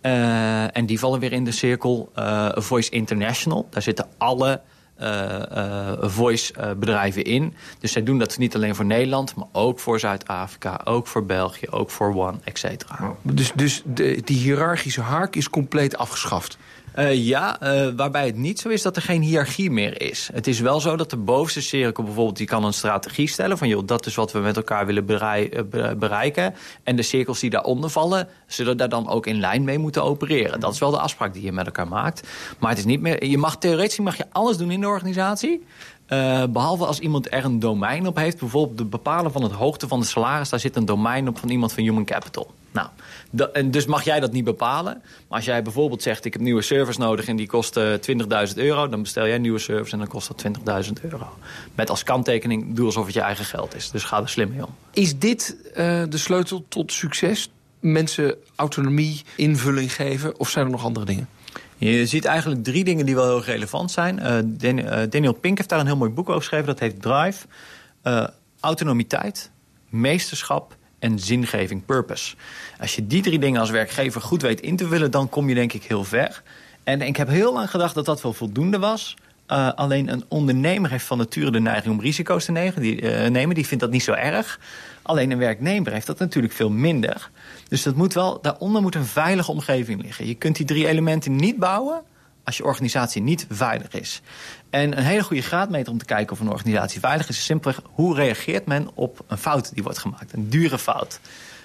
Uh, 0.03 0.77
en 0.77 0.87
die 0.87 0.99
vallen 0.99 1.21
weer 1.21 1.33
in 1.33 1.45
de 1.45 1.53
cirkel 1.53 2.13
uh, 2.19 2.49
Voice 2.55 2.91
International. 2.91 3.67
Daar 3.71 3.83
zitten 3.83 4.09
alle 4.19 4.61
uh, 5.01 5.93
voice-bedrijven 6.01 7.25
in. 7.25 7.55
Dus 7.79 7.93
zij 7.93 8.03
doen 8.03 8.19
dat 8.19 8.39
niet 8.39 8.55
alleen 8.55 8.75
voor 8.75 8.85
Nederland, 8.85 9.35
maar 9.35 9.47
ook 9.53 9.79
voor 9.79 10.01
Zuid-Afrika, 10.01 10.81
ook 10.85 11.07
voor 11.07 11.27
België, 11.27 11.69
ook 11.71 11.91
voor 11.91 12.15
One, 12.15 12.39
et 12.45 12.59
cetera. 12.59 13.15
Dus, 13.23 13.53
dus 13.55 13.83
de, 13.85 14.21
die 14.25 14.39
hiërarchische 14.39 15.01
haak 15.01 15.37
is 15.37 15.51
compleet 15.51 15.97
afgeschaft? 15.97 16.59
Uh, 16.99 17.15
ja, 17.15 17.63
uh, 17.63 17.89
waarbij 17.97 18.27
het 18.27 18.37
niet 18.37 18.61
zo 18.61 18.69
is 18.69 18.83
dat 18.83 18.97
er 18.97 19.03
geen 19.03 19.23
hiërarchie 19.23 19.71
meer 19.71 20.01
is. 20.01 20.29
Het 20.33 20.47
is 20.47 20.61
wel 20.61 20.81
zo 20.81 20.97
dat 20.97 21.11
de 21.11 21.17
bovenste 21.17 21.61
cirkel 21.61 22.05
bijvoorbeeld... 22.05 22.37
die 22.37 22.47
kan 22.47 22.65
een 22.65 22.73
strategie 22.73 23.29
stellen 23.29 23.59
van... 23.59 23.69
joh, 23.69 23.87
dat 23.87 24.07
is 24.07 24.15
wat 24.15 24.33
we 24.33 24.39
met 24.39 24.57
elkaar 24.57 24.87
willen 24.87 25.07
bereiken. 25.99 26.55
En 26.83 26.97
de 26.97 27.03
cirkels 27.03 27.41
die 27.41 27.51
daaronder 27.51 27.91
vallen... 27.91 28.29
zullen 28.47 28.77
daar 28.77 28.89
dan 28.89 29.09
ook 29.09 29.27
in 29.27 29.41
lijn 29.41 29.65
mee 29.65 29.79
moeten 29.79 30.05
opereren. 30.05 30.61
Dat 30.61 30.73
is 30.73 30.79
wel 30.79 30.91
de 30.91 30.99
afspraak 30.99 31.33
die 31.33 31.43
je 31.43 31.53
met 31.53 31.67
elkaar 31.67 31.89
maakt. 31.89 32.29
Maar 32.59 32.71
het 32.71 32.79
is 32.79 32.85
niet 32.85 33.01
meer... 33.01 33.25
Je 33.25 33.39
mag 33.39 33.59
theoretisch 33.59 33.99
mag 33.99 34.17
je 34.17 34.27
alles 34.33 34.57
doen 34.57 34.71
in 34.71 34.81
de 34.81 34.89
organisatie... 34.89 35.65
Uh, 36.09 36.45
behalve 36.47 36.87
als 36.87 36.99
iemand 36.99 37.33
er 37.33 37.45
een 37.45 37.59
domein 37.59 38.07
op 38.07 38.17
heeft. 38.17 38.39
Bijvoorbeeld 38.39 38.79
de 38.79 38.85
bepalen 38.85 39.33
van 39.33 39.43
het 39.43 39.53
hoogte 39.53 39.89
van 39.89 40.01
de 40.01 40.07
salaris. 40.07 40.49
Daar 40.49 40.61
zit 40.61 40.77
een 40.77 40.85
domein 40.85 41.29
op 41.29 41.39
van 41.39 41.49
iemand 41.49 41.73
van 41.73 41.83
Human 41.83 42.05
Capital. 42.05 42.55
Nou, 42.71 42.89
en 43.53 43.71
dus 43.71 43.87
mag 43.87 44.05
jij 44.05 44.21
dat 44.21 44.33
niet 44.33 44.45
bepalen. 44.45 45.03
Maar 45.03 45.39
als 45.39 45.45
jij 45.45 45.63
bijvoorbeeld 45.63 46.03
zegt, 46.03 46.25
ik 46.25 46.33
heb 46.33 46.43
nieuwe 46.43 46.63
servers 46.63 46.97
nodig... 46.97 47.27
en 47.27 47.37
die 47.37 47.47
kosten 47.47 48.01
20.000 48.49 48.55
euro, 48.55 48.89
dan 48.89 49.03
bestel 49.03 49.27
jij 49.27 49.39
nieuwe 49.39 49.59
servers... 49.59 49.93
en 49.93 49.99
dan 49.99 50.07
kost 50.07 50.29
dat 50.29 50.45
20.000 50.87 50.93
euro. 51.03 51.29
Met 51.75 51.91
als 51.91 52.03
kanttekening, 52.03 52.75
doe 52.75 52.87
alsof 52.87 53.05
het 53.05 53.15
je 53.15 53.21
eigen 53.21 53.45
geld 53.45 53.75
is. 53.75 53.91
Dus 53.91 54.05
ga 54.05 54.21
er 54.21 54.29
slim 54.29 54.51
mee 54.51 54.67
om. 54.67 54.75
Is 54.91 55.19
dit 55.19 55.57
uh, 55.71 55.75
de 56.09 56.19
sleutel 56.19 56.65
tot 56.69 56.93
succes? 56.93 57.51
Mensen 57.81 58.35
autonomie, 58.55 59.23
invulling 59.37 59.95
geven? 59.95 60.39
Of 60.39 60.49
zijn 60.49 60.65
er 60.65 60.71
nog 60.71 60.85
andere 60.85 61.07
dingen? 61.07 61.29
Je 61.79 62.07
ziet 62.07 62.25
eigenlijk 62.25 62.65
drie 62.65 62.85
dingen 62.85 63.07
die 63.07 63.15
wel 63.15 63.27
heel 63.27 63.45
relevant 63.45 63.91
zijn. 63.91 64.19
Uh, 64.63 65.03
Daniel 65.11 65.33
Pink 65.33 65.57
heeft 65.57 65.69
daar 65.69 65.81
een 65.81 65.87
heel 65.87 65.97
mooi 65.97 66.11
boek 66.11 66.29
over 66.29 66.41
geschreven. 66.41 66.67
Dat 66.67 66.79
heet 66.79 67.03
Drive. 67.03 67.47
Uh, 68.05 68.27
autonomiteit, 68.61 69.51
meesterschap 69.89 70.77
en 70.99 71.19
zingeving, 71.19 71.85
purpose. 71.85 72.35
Als 72.81 72.95
je 72.95 73.07
die 73.07 73.23
drie 73.23 73.39
dingen 73.39 73.61
als 73.61 73.71
werkgever 73.71 74.21
goed 74.21 74.43
weet 74.43 74.61
in 74.61 74.77
te 74.77 74.87
vullen... 74.89 75.11
dan 75.11 75.29
kom 75.29 75.49
je 75.49 75.55
denk 75.55 75.73
ik 75.73 75.83
heel 75.83 76.05
ver. 76.05 76.43
En 76.85 77.01
ik 77.03 77.17
heb 77.17 77.29
heel 77.29 77.53
lang 77.53 77.71
gedacht 77.71 77.95
dat 77.95 78.05
dat 78.05 78.23
wel 78.23 78.33
voldoende 78.33 78.79
was. 78.79 79.17
Alleen 79.75 80.09
een 80.13 80.25
ondernemer 80.29 80.91
heeft 80.91 81.05
van 81.05 81.19
nature 81.19 81.51
de 81.51 81.61
neiging 81.61 81.95
om 81.95 82.01
risico's 82.01 82.45
te 82.45 82.53
nemen. 82.53 82.81
Die, 82.81 83.03
nemen. 83.05 83.55
die 83.55 83.67
vindt 83.67 83.83
dat 83.83 83.93
niet 83.93 84.03
zo 84.03 84.13
erg. 84.13 84.61
Alleen 85.03 85.31
een 85.31 85.39
werknemer 85.39 85.93
heeft 85.93 86.07
dat 86.07 86.19
natuurlijk 86.19 86.55
veel 86.55 86.71
minder. 86.71 87.31
Dus 87.69 87.83
dat 87.83 87.95
moet 87.95 88.15
wel, 88.15 88.41
daaronder 88.43 88.83
moet 88.83 88.95
een 88.95 89.07
veilige 89.07 89.51
omgeving 89.51 90.03
liggen. 90.03 90.27
Je 90.27 90.35
kunt 90.35 90.57
die 90.57 90.67
drie 90.67 90.87
elementen 90.87 91.37
niet 91.37 91.59
bouwen 91.59 92.03
als 92.47 92.57
je 92.57 92.65
organisatie 92.65 93.23
niet 93.23 93.47
veilig 93.51 93.93
is. 93.93 94.21
En 94.71 94.99
een 94.99 95.05
hele 95.05 95.23
goede 95.23 95.43
graadmeter 95.43 95.93
om 95.93 95.99
te 95.99 96.05
kijken 96.05 96.33
of 96.33 96.41
een 96.41 96.51
organisatie 96.51 97.01
veilig 97.01 97.29
is... 97.29 97.37
is 97.37 97.45
simpelweg 97.45 97.81
hoe 97.93 98.15
reageert 98.15 98.67
men 98.67 98.89
op 98.95 99.25
een 99.27 99.39
fout 99.39 99.75
die 99.75 99.83
wordt 99.83 99.99
gemaakt. 99.99 100.33
Een 100.33 100.51
dure 100.51 100.79
fout. 100.79 101.21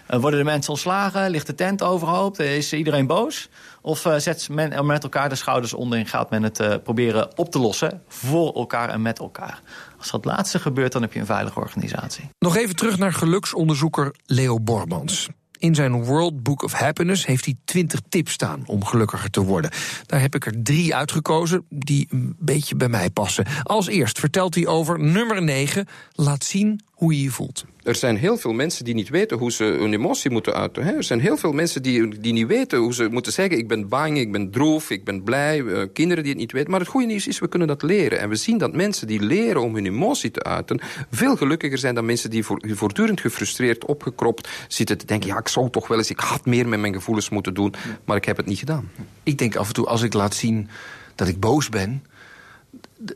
Uh, 0.09 0.19
worden 0.19 0.39
de 0.39 0.45
mensen 0.45 0.71
ontslagen? 0.71 1.29
Ligt 1.29 1.47
de 1.47 1.55
tent 1.55 1.83
overhoop? 1.83 2.39
Is 2.39 2.73
iedereen 2.73 3.07
boos? 3.07 3.49
Of 3.81 4.05
uh, 4.05 4.15
zet 4.17 4.49
men 4.49 4.85
met 4.85 5.03
elkaar 5.03 5.29
de 5.29 5.35
schouders 5.35 5.73
onder 5.73 5.99
en 5.99 6.05
gaat 6.05 6.29
men 6.29 6.43
het 6.43 6.59
uh, 6.59 6.75
proberen 6.83 7.37
op 7.37 7.51
te 7.51 7.59
lossen... 7.59 8.01
voor 8.07 8.53
elkaar 8.53 8.89
en 8.89 9.01
met 9.01 9.19
elkaar? 9.19 9.61
Als 9.97 10.11
dat 10.11 10.25
laatste 10.25 10.59
gebeurt, 10.59 10.91
dan 10.91 11.01
heb 11.01 11.13
je 11.13 11.19
een 11.19 11.25
veilige 11.25 11.59
organisatie. 11.59 12.29
Nog 12.39 12.57
even 12.57 12.75
terug 12.75 12.97
naar 12.97 13.13
geluksonderzoeker 13.13 14.15
Leo 14.25 14.59
Bormans. 14.59 15.29
In 15.61 15.75
zijn 15.75 16.03
World 16.03 16.43
Book 16.43 16.63
of 16.63 16.73
Happiness 16.73 17.25
heeft 17.25 17.45
hij 17.45 17.55
20 17.65 17.99
tips 18.09 18.31
staan 18.31 18.63
om 18.65 18.85
gelukkiger 18.85 19.29
te 19.29 19.43
worden. 19.43 19.71
Daar 20.05 20.21
heb 20.21 20.35
ik 20.35 20.45
er 20.45 20.63
drie 20.63 20.95
uitgekozen 20.95 21.65
die 21.69 22.07
een 22.09 22.35
beetje 22.39 22.75
bij 22.75 22.89
mij 22.89 23.09
passen. 23.09 23.45
Als 23.63 23.87
eerst 23.87 24.19
vertelt 24.19 24.55
hij 24.55 24.67
over 24.67 24.99
nummer 24.99 25.41
9. 25.43 25.87
Laat 26.11 26.43
zien 26.43 26.81
hoe 27.01 27.17
je 27.17 27.23
je 27.23 27.31
voelt. 27.31 27.65
Er 27.83 27.95
zijn 27.95 28.17
heel 28.17 28.37
veel 28.37 28.53
mensen 28.53 28.85
die 28.85 28.93
niet 28.93 29.09
weten 29.09 29.37
hoe 29.37 29.51
ze 29.51 29.63
hun 29.63 29.93
emotie 29.93 30.31
moeten 30.31 30.53
uiten. 30.53 30.83
Hè? 30.83 30.91
Er 30.91 31.03
zijn 31.03 31.19
heel 31.19 31.37
veel 31.37 31.51
mensen 31.51 31.83
die, 31.83 32.19
die 32.19 32.33
niet 32.33 32.47
weten 32.47 32.79
hoe 32.79 32.93
ze 32.93 33.07
moeten 33.11 33.31
zeggen... 33.31 33.57
ik 33.57 33.67
ben 33.67 33.87
bang, 33.87 34.17
ik 34.17 34.31
ben 34.31 34.51
droef, 34.51 34.89
ik 34.89 35.03
ben 35.03 35.23
blij. 35.23 35.59
Uh, 35.59 35.83
kinderen 35.93 36.23
die 36.23 36.31
het 36.31 36.41
niet 36.41 36.51
weten. 36.51 36.71
Maar 36.71 36.79
het 36.79 36.89
goede 36.89 37.07
nieuws 37.07 37.27
is, 37.27 37.39
we 37.39 37.47
kunnen 37.47 37.67
dat 37.67 37.81
leren. 37.81 38.19
En 38.19 38.29
we 38.29 38.35
zien 38.35 38.57
dat 38.57 38.73
mensen 38.73 39.07
die 39.07 39.21
leren 39.21 39.61
om 39.61 39.75
hun 39.75 39.85
emotie 39.85 40.31
te 40.31 40.43
uiten... 40.43 40.79
veel 41.11 41.35
gelukkiger 41.35 41.77
zijn 41.77 41.95
dan 41.95 42.05
mensen 42.05 42.29
die 42.29 42.45
voortdurend 42.65 43.21
gefrustreerd, 43.21 43.85
opgekropt 43.85 44.49
zitten 44.67 44.97
te 44.97 45.05
denken... 45.05 45.29
ja, 45.29 45.37
ik 45.37 45.47
zou 45.47 45.69
toch 45.69 45.87
wel 45.87 45.97
eens, 45.97 46.09
ik 46.09 46.19
had 46.19 46.45
meer 46.45 46.67
met 46.67 46.79
mijn 46.79 46.93
gevoelens 46.93 47.29
moeten 47.29 47.53
doen... 47.53 47.73
maar 48.05 48.17
ik 48.17 48.25
heb 48.25 48.37
het 48.37 48.45
niet 48.45 48.59
gedaan. 48.59 48.89
Ik 49.23 49.37
denk 49.37 49.55
af 49.55 49.67
en 49.67 49.73
toe, 49.73 49.85
als 49.85 50.01
ik 50.01 50.13
laat 50.13 50.35
zien 50.35 50.69
dat 51.15 51.27
ik 51.27 51.39
boos 51.39 51.69
ben... 51.69 52.03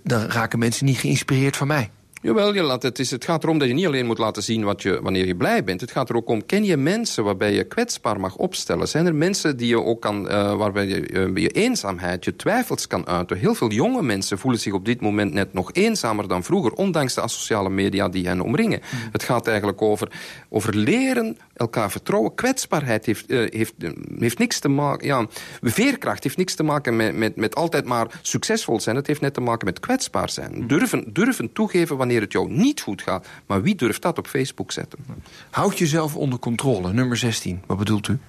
dan 0.04 0.21
raken 0.21 0.60
mensen 0.60 0.86
niet 0.86 0.98
geïnspireerd 0.98 1.58
van 1.58 1.67
mij. 1.67 1.89
Jawel, 2.25 2.53
je 2.53 2.61
laat, 2.61 2.83
het, 2.83 2.99
is, 2.99 3.11
het 3.11 3.25
gaat 3.25 3.43
erom 3.43 3.57
dat 3.57 3.67
je 3.67 3.73
niet 3.73 3.85
alleen 3.85 4.05
moet 4.05 4.17
laten 4.17 4.43
zien 4.43 4.63
wat 4.63 4.81
je, 4.81 5.01
wanneer 5.01 5.27
je 5.27 5.35
blij 5.35 5.63
bent. 5.63 5.81
Het 5.81 5.91
gaat 5.91 6.09
er 6.09 6.15
ook 6.15 6.29
om, 6.29 6.45
ken 6.45 6.63
je 6.63 6.77
mensen 6.77 7.23
waarbij 7.23 7.53
je 7.53 7.63
kwetsbaar 7.63 8.19
mag 8.19 8.35
opstellen? 8.35 8.88
Zijn 8.88 9.05
er 9.05 9.15
mensen 9.15 9.57
die 9.57 9.67
je 9.67 9.81
ook 9.81 10.01
kan, 10.01 10.31
uh, 10.31 10.55
waarbij 10.55 10.88
je 10.88 11.11
uh, 11.11 11.35
je 11.35 11.49
eenzaamheid, 11.49 12.25
je 12.25 12.35
twijfels 12.35 12.88
kan 12.88 13.07
uiten? 13.07 13.38
Heel 13.38 13.55
veel 13.55 13.71
jonge 13.71 14.01
mensen 14.01 14.38
voelen 14.38 14.59
zich 14.59 14.73
op 14.73 14.85
dit 14.85 15.01
moment 15.01 15.33
net 15.33 15.53
nog 15.53 15.73
eenzamer 15.73 16.27
dan 16.27 16.43
vroeger, 16.43 16.71
ondanks 16.71 17.13
de 17.13 17.21
asociale 17.21 17.69
media 17.69 18.09
die 18.09 18.27
hen 18.27 18.41
omringen. 18.41 18.79
Mm. 18.91 18.99
Het 19.11 19.23
gaat 19.23 19.47
eigenlijk 19.47 19.81
over, 19.81 20.11
over 20.49 20.75
leren 20.75 21.38
elkaar 21.53 21.91
vertrouwen. 21.91 22.35
Kwetsbaarheid 22.35 23.05
heeft, 23.05 23.31
uh, 23.31 23.47
heeft, 23.49 23.73
heeft 24.17 24.39
niks 24.39 24.59
te 24.59 24.67
maken... 24.67 25.07
Ja, 25.07 25.27
veerkracht 25.61 26.23
heeft 26.23 26.38
niks 26.38 26.55
te 26.55 26.63
maken 26.63 26.95
met, 26.95 27.15
met, 27.15 27.35
met 27.35 27.55
altijd 27.55 27.85
maar 27.85 28.19
succesvol 28.21 28.79
zijn. 28.79 28.95
Het 28.95 29.07
heeft 29.07 29.21
net 29.21 29.33
te 29.33 29.41
maken 29.41 29.65
met 29.65 29.79
kwetsbaar 29.79 30.29
zijn. 30.29 30.67
Durven, 30.67 31.13
durven 31.13 31.53
toegeven 31.53 31.97
wanneer 31.97 32.13
het 32.21 32.32
jou 32.32 32.51
niet 32.51 32.82
goed 32.82 33.01
gaat. 33.01 33.28
Maar 33.45 33.62
wie 33.62 33.75
durft 33.75 34.01
dat 34.01 34.17
op 34.17 34.28
Facebook 34.28 34.71
zetten? 34.71 34.99
Houd 35.49 35.78
jezelf 35.78 36.15
onder 36.15 36.39
controle. 36.39 36.93
Nummer 36.93 37.17
16. 37.17 37.62
Wat 37.65 37.78
bedoelt 37.78 38.08
u? 38.08 38.19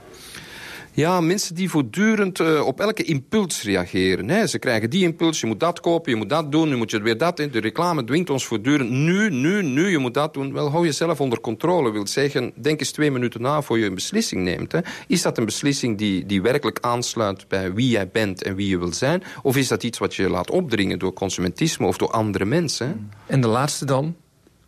Ja, 0.96 1.20
mensen 1.20 1.54
die 1.54 1.70
voortdurend 1.70 2.38
uh, 2.38 2.66
op 2.66 2.80
elke 2.80 3.02
impuls 3.02 3.62
reageren. 3.62 4.28
Hè. 4.28 4.46
Ze 4.46 4.58
krijgen 4.58 4.90
die 4.90 5.02
impuls, 5.02 5.40
je 5.40 5.46
moet 5.46 5.60
dat 5.60 5.80
kopen, 5.80 6.10
je 6.10 6.16
moet 6.16 6.28
dat 6.28 6.52
doen, 6.52 6.68
nu 6.68 6.76
moet 6.76 6.90
je 6.90 7.02
weer 7.02 7.18
dat 7.18 7.40
in. 7.40 7.50
De 7.50 7.60
reclame 7.60 8.04
dwingt 8.04 8.30
ons 8.30 8.46
voortdurend, 8.46 8.90
nu, 8.90 9.30
nu, 9.30 9.62
nu, 9.62 9.88
je 9.88 9.98
moet 9.98 10.14
dat 10.14 10.34
doen. 10.34 10.52
Wel, 10.52 10.70
hou 10.70 10.84
jezelf 10.84 11.20
onder 11.20 11.40
controle. 11.40 11.90
Wil 11.90 12.06
zeggen, 12.06 12.52
denk 12.54 12.80
eens 12.80 12.90
twee 12.90 13.10
minuten 13.10 13.42
na 13.42 13.62
voor 13.62 13.78
je 13.78 13.86
een 13.86 13.94
beslissing 13.94 14.42
neemt. 14.42 14.72
Hè. 14.72 14.80
Is 15.06 15.22
dat 15.22 15.38
een 15.38 15.44
beslissing 15.44 15.98
die, 15.98 16.26
die 16.26 16.42
werkelijk 16.42 16.78
aansluit 16.80 17.48
bij 17.48 17.72
wie 17.72 17.88
jij 17.88 18.08
bent 18.08 18.42
en 18.42 18.54
wie 18.54 18.68
je 18.68 18.78
wil 18.78 18.92
zijn? 18.92 19.22
Of 19.42 19.56
is 19.56 19.68
dat 19.68 19.82
iets 19.82 19.98
wat 19.98 20.14
je 20.14 20.30
laat 20.30 20.50
opdringen 20.50 20.98
door 20.98 21.12
consumentisme 21.12 21.86
of 21.86 21.96
door 21.96 22.10
andere 22.10 22.44
mensen? 22.44 23.10
En 23.26 23.40
de 23.40 23.48
laatste 23.48 23.84
dan, 23.84 24.16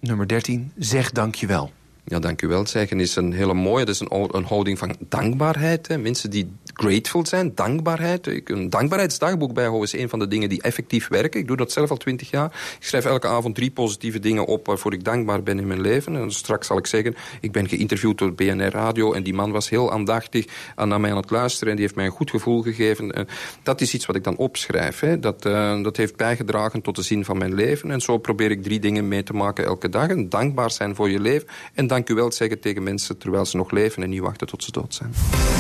nummer 0.00 0.28
13, 0.28 0.72
zeg 0.76 1.10
dankjewel. 1.10 1.72
Ja, 2.09 2.18
dank 2.18 2.42
u 2.42 2.49
wel. 2.49 2.66
Zeggen 2.66 3.01
is 3.01 3.16
een 3.16 3.33
hele 3.33 3.55
mooie. 3.55 3.85
Dat 3.85 3.94
is 3.94 4.01
een, 4.01 4.29
een 4.31 4.44
houding 4.44 4.79
van 4.79 4.97
dankbaarheid. 5.09 6.01
Mensen 6.03 6.31
die 6.31 6.53
grateful 6.75 7.27
zijn, 7.27 7.55
dankbaarheid. 7.55 8.51
Een 8.51 8.71
dankbaarheidsdagboek 8.71 9.55
bijhouden 9.55 9.85
is 9.92 10.01
een 10.01 10.09
van 10.09 10.18
de 10.18 10.29
dingen 10.29 10.49
die 10.49 10.62
effectief 10.62 11.09
werken. 11.09 11.40
Ik 11.40 11.47
doe 11.47 11.57
dat 11.57 11.73
zelf 11.73 11.90
al 11.90 11.97
twintig 11.97 12.31
jaar. 12.31 12.77
Ik 12.81 12.87
schrijf 12.87 13.05
elke 13.05 13.27
avond 13.27 13.55
drie 13.55 13.71
positieve 13.71 14.18
dingen 14.18 14.47
op 14.47 14.66
waarvoor 14.66 14.92
ik 14.92 15.05
dankbaar 15.05 15.42
ben 15.42 15.59
in 15.59 15.66
mijn 15.66 15.81
leven. 15.81 16.16
En 16.16 16.33
straks 16.33 16.66
zal 16.66 16.79
ik 16.79 16.87
zeggen, 16.87 17.16
ik 17.40 17.53
ben 17.53 17.68
geïnterviewd 17.68 18.18
door 18.18 18.33
BNR 18.33 18.71
Radio 18.71 19.12
en 19.12 19.23
die 19.23 19.35
man 19.35 19.51
was 19.51 19.68
heel 19.68 19.92
aandachtig 19.92 20.47
naar 20.77 21.01
mij 21.01 21.11
aan 21.11 21.16
het 21.16 21.31
luisteren 21.31 21.68
en 21.68 21.75
die 21.75 21.85
heeft 21.85 21.97
mij 21.97 22.07
een 22.07 22.12
goed 22.12 22.31
gevoel 22.31 22.62
gegeven. 22.62 23.27
Dat 23.62 23.81
is 23.81 23.94
iets 23.94 24.07
wat 24.07 24.16
ik 24.16 24.25
dan 24.25 24.37
opschrijf. 24.37 25.01
Hè. 25.01 25.18
Dat, 25.18 25.47
uh, 25.47 25.83
dat 25.83 25.97
heeft 25.97 26.16
bijgedragen 26.16 26.83
tot 26.83 26.97
de 26.97 27.03
zin 27.03 27.25
van 27.25 27.38
mijn 27.38 27.55
leven. 27.55 27.90
En 27.90 28.01
zo 28.01 28.18
probeer 28.18 28.51
ik 28.51 28.62
drie 28.62 28.81
dingen 28.81 29.09
mee 29.09 29.23
te 29.23 29.33
maken 29.33 29.64
elke 29.64 29.88
dag. 29.88 30.09
En 30.09 30.29
dankbaar 30.29 30.71
zijn 30.71 30.94
voor 30.94 31.11
je 31.11 31.21
leven 31.21 31.49
en 31.75 31.87
dank 31.87 31.97
u 32.06 32.14
wel 32.14 32.32
zeggen 32.32 32.61
tegen 32.61 32.82
mensen 32.82 33.18
terwijl 33.18 33.46
ze 33.46 33.56
nog 33.56 33.70
leven 33.70 34.02
en 34.02 34.11
niet 34.11 34.20
wachten 34.20 34.46
tot 34.46 34.64
ze 34.64 34.72
dood 34.72 34.94
zijn. 34.94 35.12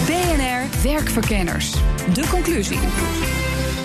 BNR 0.06 0.82
Werkverkenners. 0.82 1.72
De 2.14 2.28
conclusie. 2.30 2.78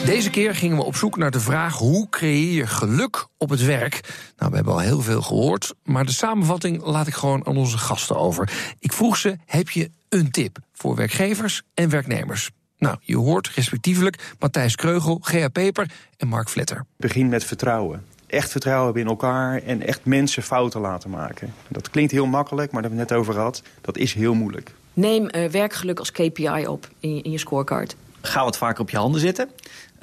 Deze 0.05 0.29
keer 0.29 0.55
gingen 0.55 0.77
we 0.77 0.83
op 0.83 0.95
zoek 0.95 1.17
naar 1.17 1.31
de 1.31 1.39
vraag 1.39 1.77
hoe 1.77 2.09
creëer 2.09 2.53
je 2.53 2.67
geluk 2.67 3.27
op 3.37 3.49
het 3.49 3.65
werk. 3.65 3.99
Nou, 4.37 4.49
we 4.49 4.55
hebben 4.55 4.73
al 4.73 4.79
heel 4.79 5.01
veel 5.01 5.21
gehoord, 5.21 5.73
maar 5.83 6.05
de 6.05 6.11
samenvatting 6.11 6.83
laat 6.83 7.07
ik 7.07 7.13
gewoon 7.13 7.47
aan 7.47 7.57
onze 7.57 7.77
gasten 7.77 8.15
over. 8.17 8.51
Ik 8.79 8.93
vroeg 8.93 9.17
ze: 9.17 9.37
heb 9.45 9.69
je 9.69 9.91
een 10.09 10.31
tip 10.31 10.57
voor 10.73 10.95
werkgevers 10.95 11.61
en 11.73 11.89
werknemers? 11.89 12.49
Nou, 12.77 12.97
je 13.01 13.17
hoort 13.17 13.49
respectievelijk 13.49 14.33
Matthijs 14.39 14.75
Kreugel, 14.75 15.19
Gea 15.21 15.47
Peper 15.47 15.91
en 16.17 16.27
Mark 16.27 16.49
Vletter. 16.49 16.85
Begin 16.97 17.29
met 17.29 17.43
vertrouwen 17.43 18.12
echt 18.33 18.51
vertrouwen 18.51 18.85
hebben 18.85 19.03
in 19.03 19.09
elkaar 19.09 19.61
en 19.61 19.85
echt 19.85 20.05
mensen 20.05 20.43
fouten 20.43 20.81
laten 20.81 21.09
maken. 21.09 21.53
Dat 21.67 21.89
klinkt 21.89 22.11
heel 22.11 22.25
makkelijk, 22.25 22.71
maar 22.71 22.81
daar 22.81 22.91
hebben 22.91 23.07
we 23.07 23.13
het 23.13 23.23
net 23.23 23.33
over 23.33 23.33
gehad. 23.33 23.61
Dat 23.81 23.97
is 23.97 24.13
heel 24.13 24.33
moeilijk. 24.33 24.71
Neem 24.93 25.29
uh, 25.31 25.45
werkgeluk 25.45 25.99
als 25.99 26.11
KPI 26.11 26.67
op 26.67 26.87
in 26.99 27.15
je, 27.15 27.21
in 27.21 27.31
je 27.31 27.37
scorecard. 27.37 27.95
Ga 28.21 28.43
wat 28.43 28.57
vaker 28.57 28.81
op 28.81 28.89
je 28.89 28.97
handen 28.97 29.21
zitten. 29.21 29.49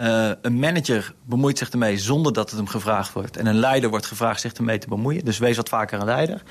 Uh, 0.01 0.31
een 0.43 0.59
manager 0.59 1.15
bemoeit 1.25 1.59
zich 1.59 1.71
ermee 1.71 1.99
zonder 1.99 2.33
dat 2.33 2.49
het 2.49 2.59
hem 2.59 2.69
gevraagd 2.69 3.13
wordt. 3.13 3.37
En 3.37 3.47
een 3.47 3.59
leider 3.59 3.91
wordt 3.91 4.07
gevraagd 4.07 4.41
zich 4.41 4.53
ermee 4.53 4.79
te 4.79 4.89
bemoeien. 4.89 5.25
Dus 5.25 5.39
wees 5.39 5.57
wat 5.57 5.69
vaker 5.69 5.99
een 5.99 6.05
leider. 6.05 6.43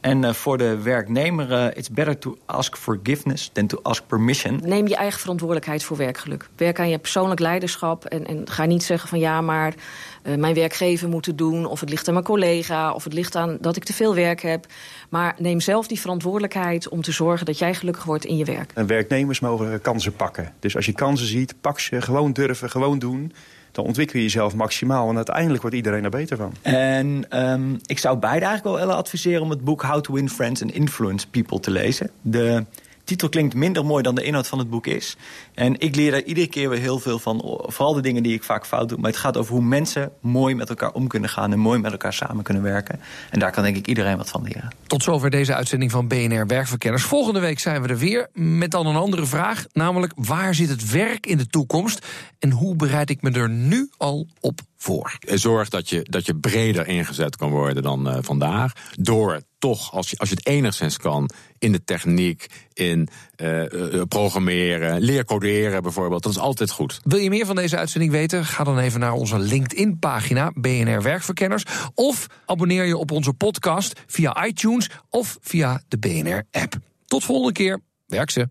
En 0.00 0.22
uh, 0.22 0.32
voor 0.32 0.58
de 0.58 0.78
werknemer, 0.82 1.50
uh, 1.50 1.66
it's 1.74 1.90
better 1.90 2.18
to 2.18 2.38
ask 2.46 2.76
forgiveness 2.76 3.50
than 3.52 3.66
to 3.66 3.78
ask 3.82 4.06
permission. 4.06 4.60
Neem 4.64 4.88
je 4.88 4.96
eigen 4.96 5.20
verantwoordelijkheid 5.20 5.84
voor 5.84 5.96
werkgeluk. 5.96 6.48
Werk 6.56 6.80
aan 6.80 6.88
je 6.88 6.98
persoonlijk 6.98 7.40
leiderschap 7.40 8.04
en, 8.04 8.26
en 8.26 8.50
ga 8.50 8.64
niet 8.64 8.82
zeggen 8.82 9.08
van 9.08 9.18
ja, 9.18 9.40
maar 9.40 9.74
uh, 10.22 10.36
mijn 10.36 10.54
werkgever 10.54 11.08
moet 11.08 11.26
het 11.26 11.38
doen... 11.38 11.66
of 11.66 11.80
het 11.80 11.90
ligt 11.90 12.08
aan 12.08 12.14
mijn 12.14 12.26
collega, 12.26 12.92
of 12.92 13.04
het 13.04 13.12
ligt 13.12 13.36
aan 13.36 13.58
dat 13.60 13.76
ik 13.76 13.84
te 13.84 13.92
veel 13.92 14.14
werk 14.14 14.42
heb. 14.42 14.66
Maar 15.08 15.34
neem 15.38 15.60
zelf 15.60 15.86
die 15.86 16.00
verantwoordelijkheid 16.00 16.88
om 16.88 17.02
te 17.02 17.12
zorgen 17.12 17.46
dat 17.46 17.58
jij 17.58 17.74
gelukkig 17.74 18.04
wordt 18.04 18.24
in 18.24 18.36
je 18.36 18.44
werk. 18.44 18.70
En 18.74 18.86
werknemers 18.86 19.40
mogen 19.40 19.80
kansen 19.80 20.16
pakken. 20.16 20.52
Dus 20.60 20.76
als 20.76 20.86
je 20.86 20.92
kansen 20.92 21.26
ziet, 21.26 21.54
pak 21.60 21.80
ze, 21.80 22.02
gewoon 22.02 22.32
durven, 22.32 22.70
doen 22.98 23.32
dan 23.72 23.84
ontwikkel 23.84 24.18
je 24.18 24.24
jezelf 24.24 24.54
maximaal. 24.54 25.08
En 25.08 25.16
uiteindelijk 25.16 25.62
wordt 25.62 25.76
iedereen 25.76 26.04
er 26.04 26.10
beter 26.10 26.36
van. 26.36 26.54
En 26.62 27.26
um, 27.50 27.78
ik 27.86 27.98
zou 27.98 28.18
beide 28.18 28.44
eigenlijk 28.44 28.84
wel 28.84 28.92
adviseren 28.92 29.42
om 29.42 29.50
het 29.50 29.64
boek 29.64 29.82
How 29.82 30.00
to 30.00 30.14
Win 30.14 30.30
Friends 30.30 30.62
and 30.62 30.72
Influence 30.72 31.28
People 31.28 31.60
te 31.60 31.70
lezen. 31.70 32.10
De 32.22 32.64
titel 33.12 33.28
klinkt 33.28 33.54
minder 33.54 33.84
mooi 33.84 34.02
dan 34.02 34.14
de 34.14 34.22
inhoud 34.22 34.48
van 34.48 34.58
het 34.58 34.70
boek 34.70 34.86
is. 34.86 35.16
En 35.54 35.80
ik 35.80 35.96
leer 35.96 36.10
daar 36.10 36.22
iedere 36.22 36.46
keer 36.46 36.68
weer 36.68 36.80
heel 36.80 36.98
veel 36.98 37.18
van. 37.18 37.60
Vooral 37.66 37.94
de 37.94 38.00
dingen 38.00 38.22
die 38.22 38.34
ik 38.34 38.42
vaak 38.42 38.66
fout 38.66 38.88
doe. 38.88 38.98
Maar 38.98 39.10
het 39.10 39.20
gaat 39.20 39.36
over 39.36 39.54
hoe 39.54 39.62
mensen 39.62 40.12
mooi 40.20 40.54
met 40.54 40.68
elkaar 40.68 40.92
om 40.92 41.08
kunnen 41.08 41.30
gaan... 41.30 41.52
en 41.52 41.58
mooi 41.58 41.78
met 41.78 41.92
elkaar 41.92 42.12
samen 42.12 42.44
kunnen 42.44 42.62
werken. 42.62 43.00
En 43.30 43.38
daar 43.38 43.50
kan 43.50 43.62
denk 43.62 43.76
ik 43.76 43.86
iedereen 43.86 44.16
wat 44.16 44.28
van 44.28 44.42
leren. 44.42 44.70
Tot 44.86 45.02
zover 45.02 45.30
deze 45.30 45.54
uitzending 45.54 45.90
van 45.90 46.08
BNR 46.08 46.46
Werkverkenners. 46.46 47.04
Volgende 47.04 47.40
week 47.40 47.58
zijn 47.58 47.82
we 47.82 47.88
er 47.88 47.98
weer 47.98 48.28
met 48.32 48.70
dan 48.70 48.86
een 48.86 48.96
andere 48.96 49.26
vraag. 49.26 49.66
Namelijk, 49.72 50.12
waar 50.16 50.54
zit 50.54 50.68
het 50.68 50.90
werk 50.90 51.26
in 51.26 51.36
de 51.36 51.46
toekomst? 51.46 52.06
En 52.38 52.50
hoe 52.50 52.76
bereid 52.76 53.10
ik 53.10 53.22
me 53.22 53.30
er 53.30 53.50
nu 53.50 53.90
al 53.96 54.26
op 54.40 54.60
voor? 54.82 55.18
Zorg 55.20 55.68
dat 55.68 55.88
je, 55.88 56.02
dat 56.02 56.26
je 56.26 56.36
breder 56.36 56.86
ingezet 56.86 57.36
kan 57.36 57.50
worden 57.50 57.82
dan 57.82 58.08
uh, 58.08 58.16
vandaag. 58.20 58.72
Door 58.98 59.42
toch, 59.58 59.92
als 59.92 60.10
je, 60.10 60.18
als 60.18 60.28
je 60.28 60.34
het 60.34 60.46
enigszins 60.46 60.96
kan, 60.96 61.30
in 61.58 61.72
de 61.72 61.84
techniek, 61.84 62.46
in 62.72 63.08
uh, 63.36 63.72
uh, 63.72 64.02
programmeren, 64.08 65.00
leercoderen 65.00 65.82
bijvoorbeeld. 65.82 66.22
Dat 66.22 66.32
is 66.32 66.38
altijd 66.38 66.70
goed. 66.70 67.00
Wil 67.04 67.18
je 67.18 67.28
meer 67.28 67.46
van 67.46 67.56
deze 67.56 67.76
uitzending 67.76 68.12
weten? 68.12 68.44
Ga 68.44 68.64
dan 68.64 68.78
even 68.78 69.00
naar 69.00 69.12
onze 69.12 69.38
LinkedIn-pagina 69.38 70.52
BNR 70.54 71.02
Werkverkenners. 71.02 71.64
Of 71.94 72.26
abonneer 72.46 72.84
je 72.84 72.96
op 72.96 73.10
onze 73.10 73.32
podcast 73.32 74.00
via 74.06 74.46
iTunes 74.46 74.90
of 75.10 75.38
via 75.40 75.82
de 75.88 75.98
BNR-app. 75.98 76.74
Tot 77.06 77.24
volgende 77.24 77.52
keer. 77.52 77.80
Werk 78.06 78.30
ze. 78.30 78.48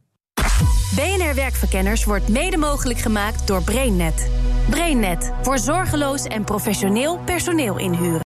BNR 0.95 1.35
Werkverkenners 1.35 2.03
wordt 2.03 2.27
mede 2.27 2.57
mogelijk 2.57 2.99
gemaakt 2.99 3.47
door 3.47 3.63
BrainNet. 3.63 4.29
BrainNet 4.69 5.31
voor 5.41 5.57
zorgeloos 5.57 6.25
en 6.25 6.43
professioneel 6.43 7.19
personeel 7.25 7.77
inhuren. 7.77 8.19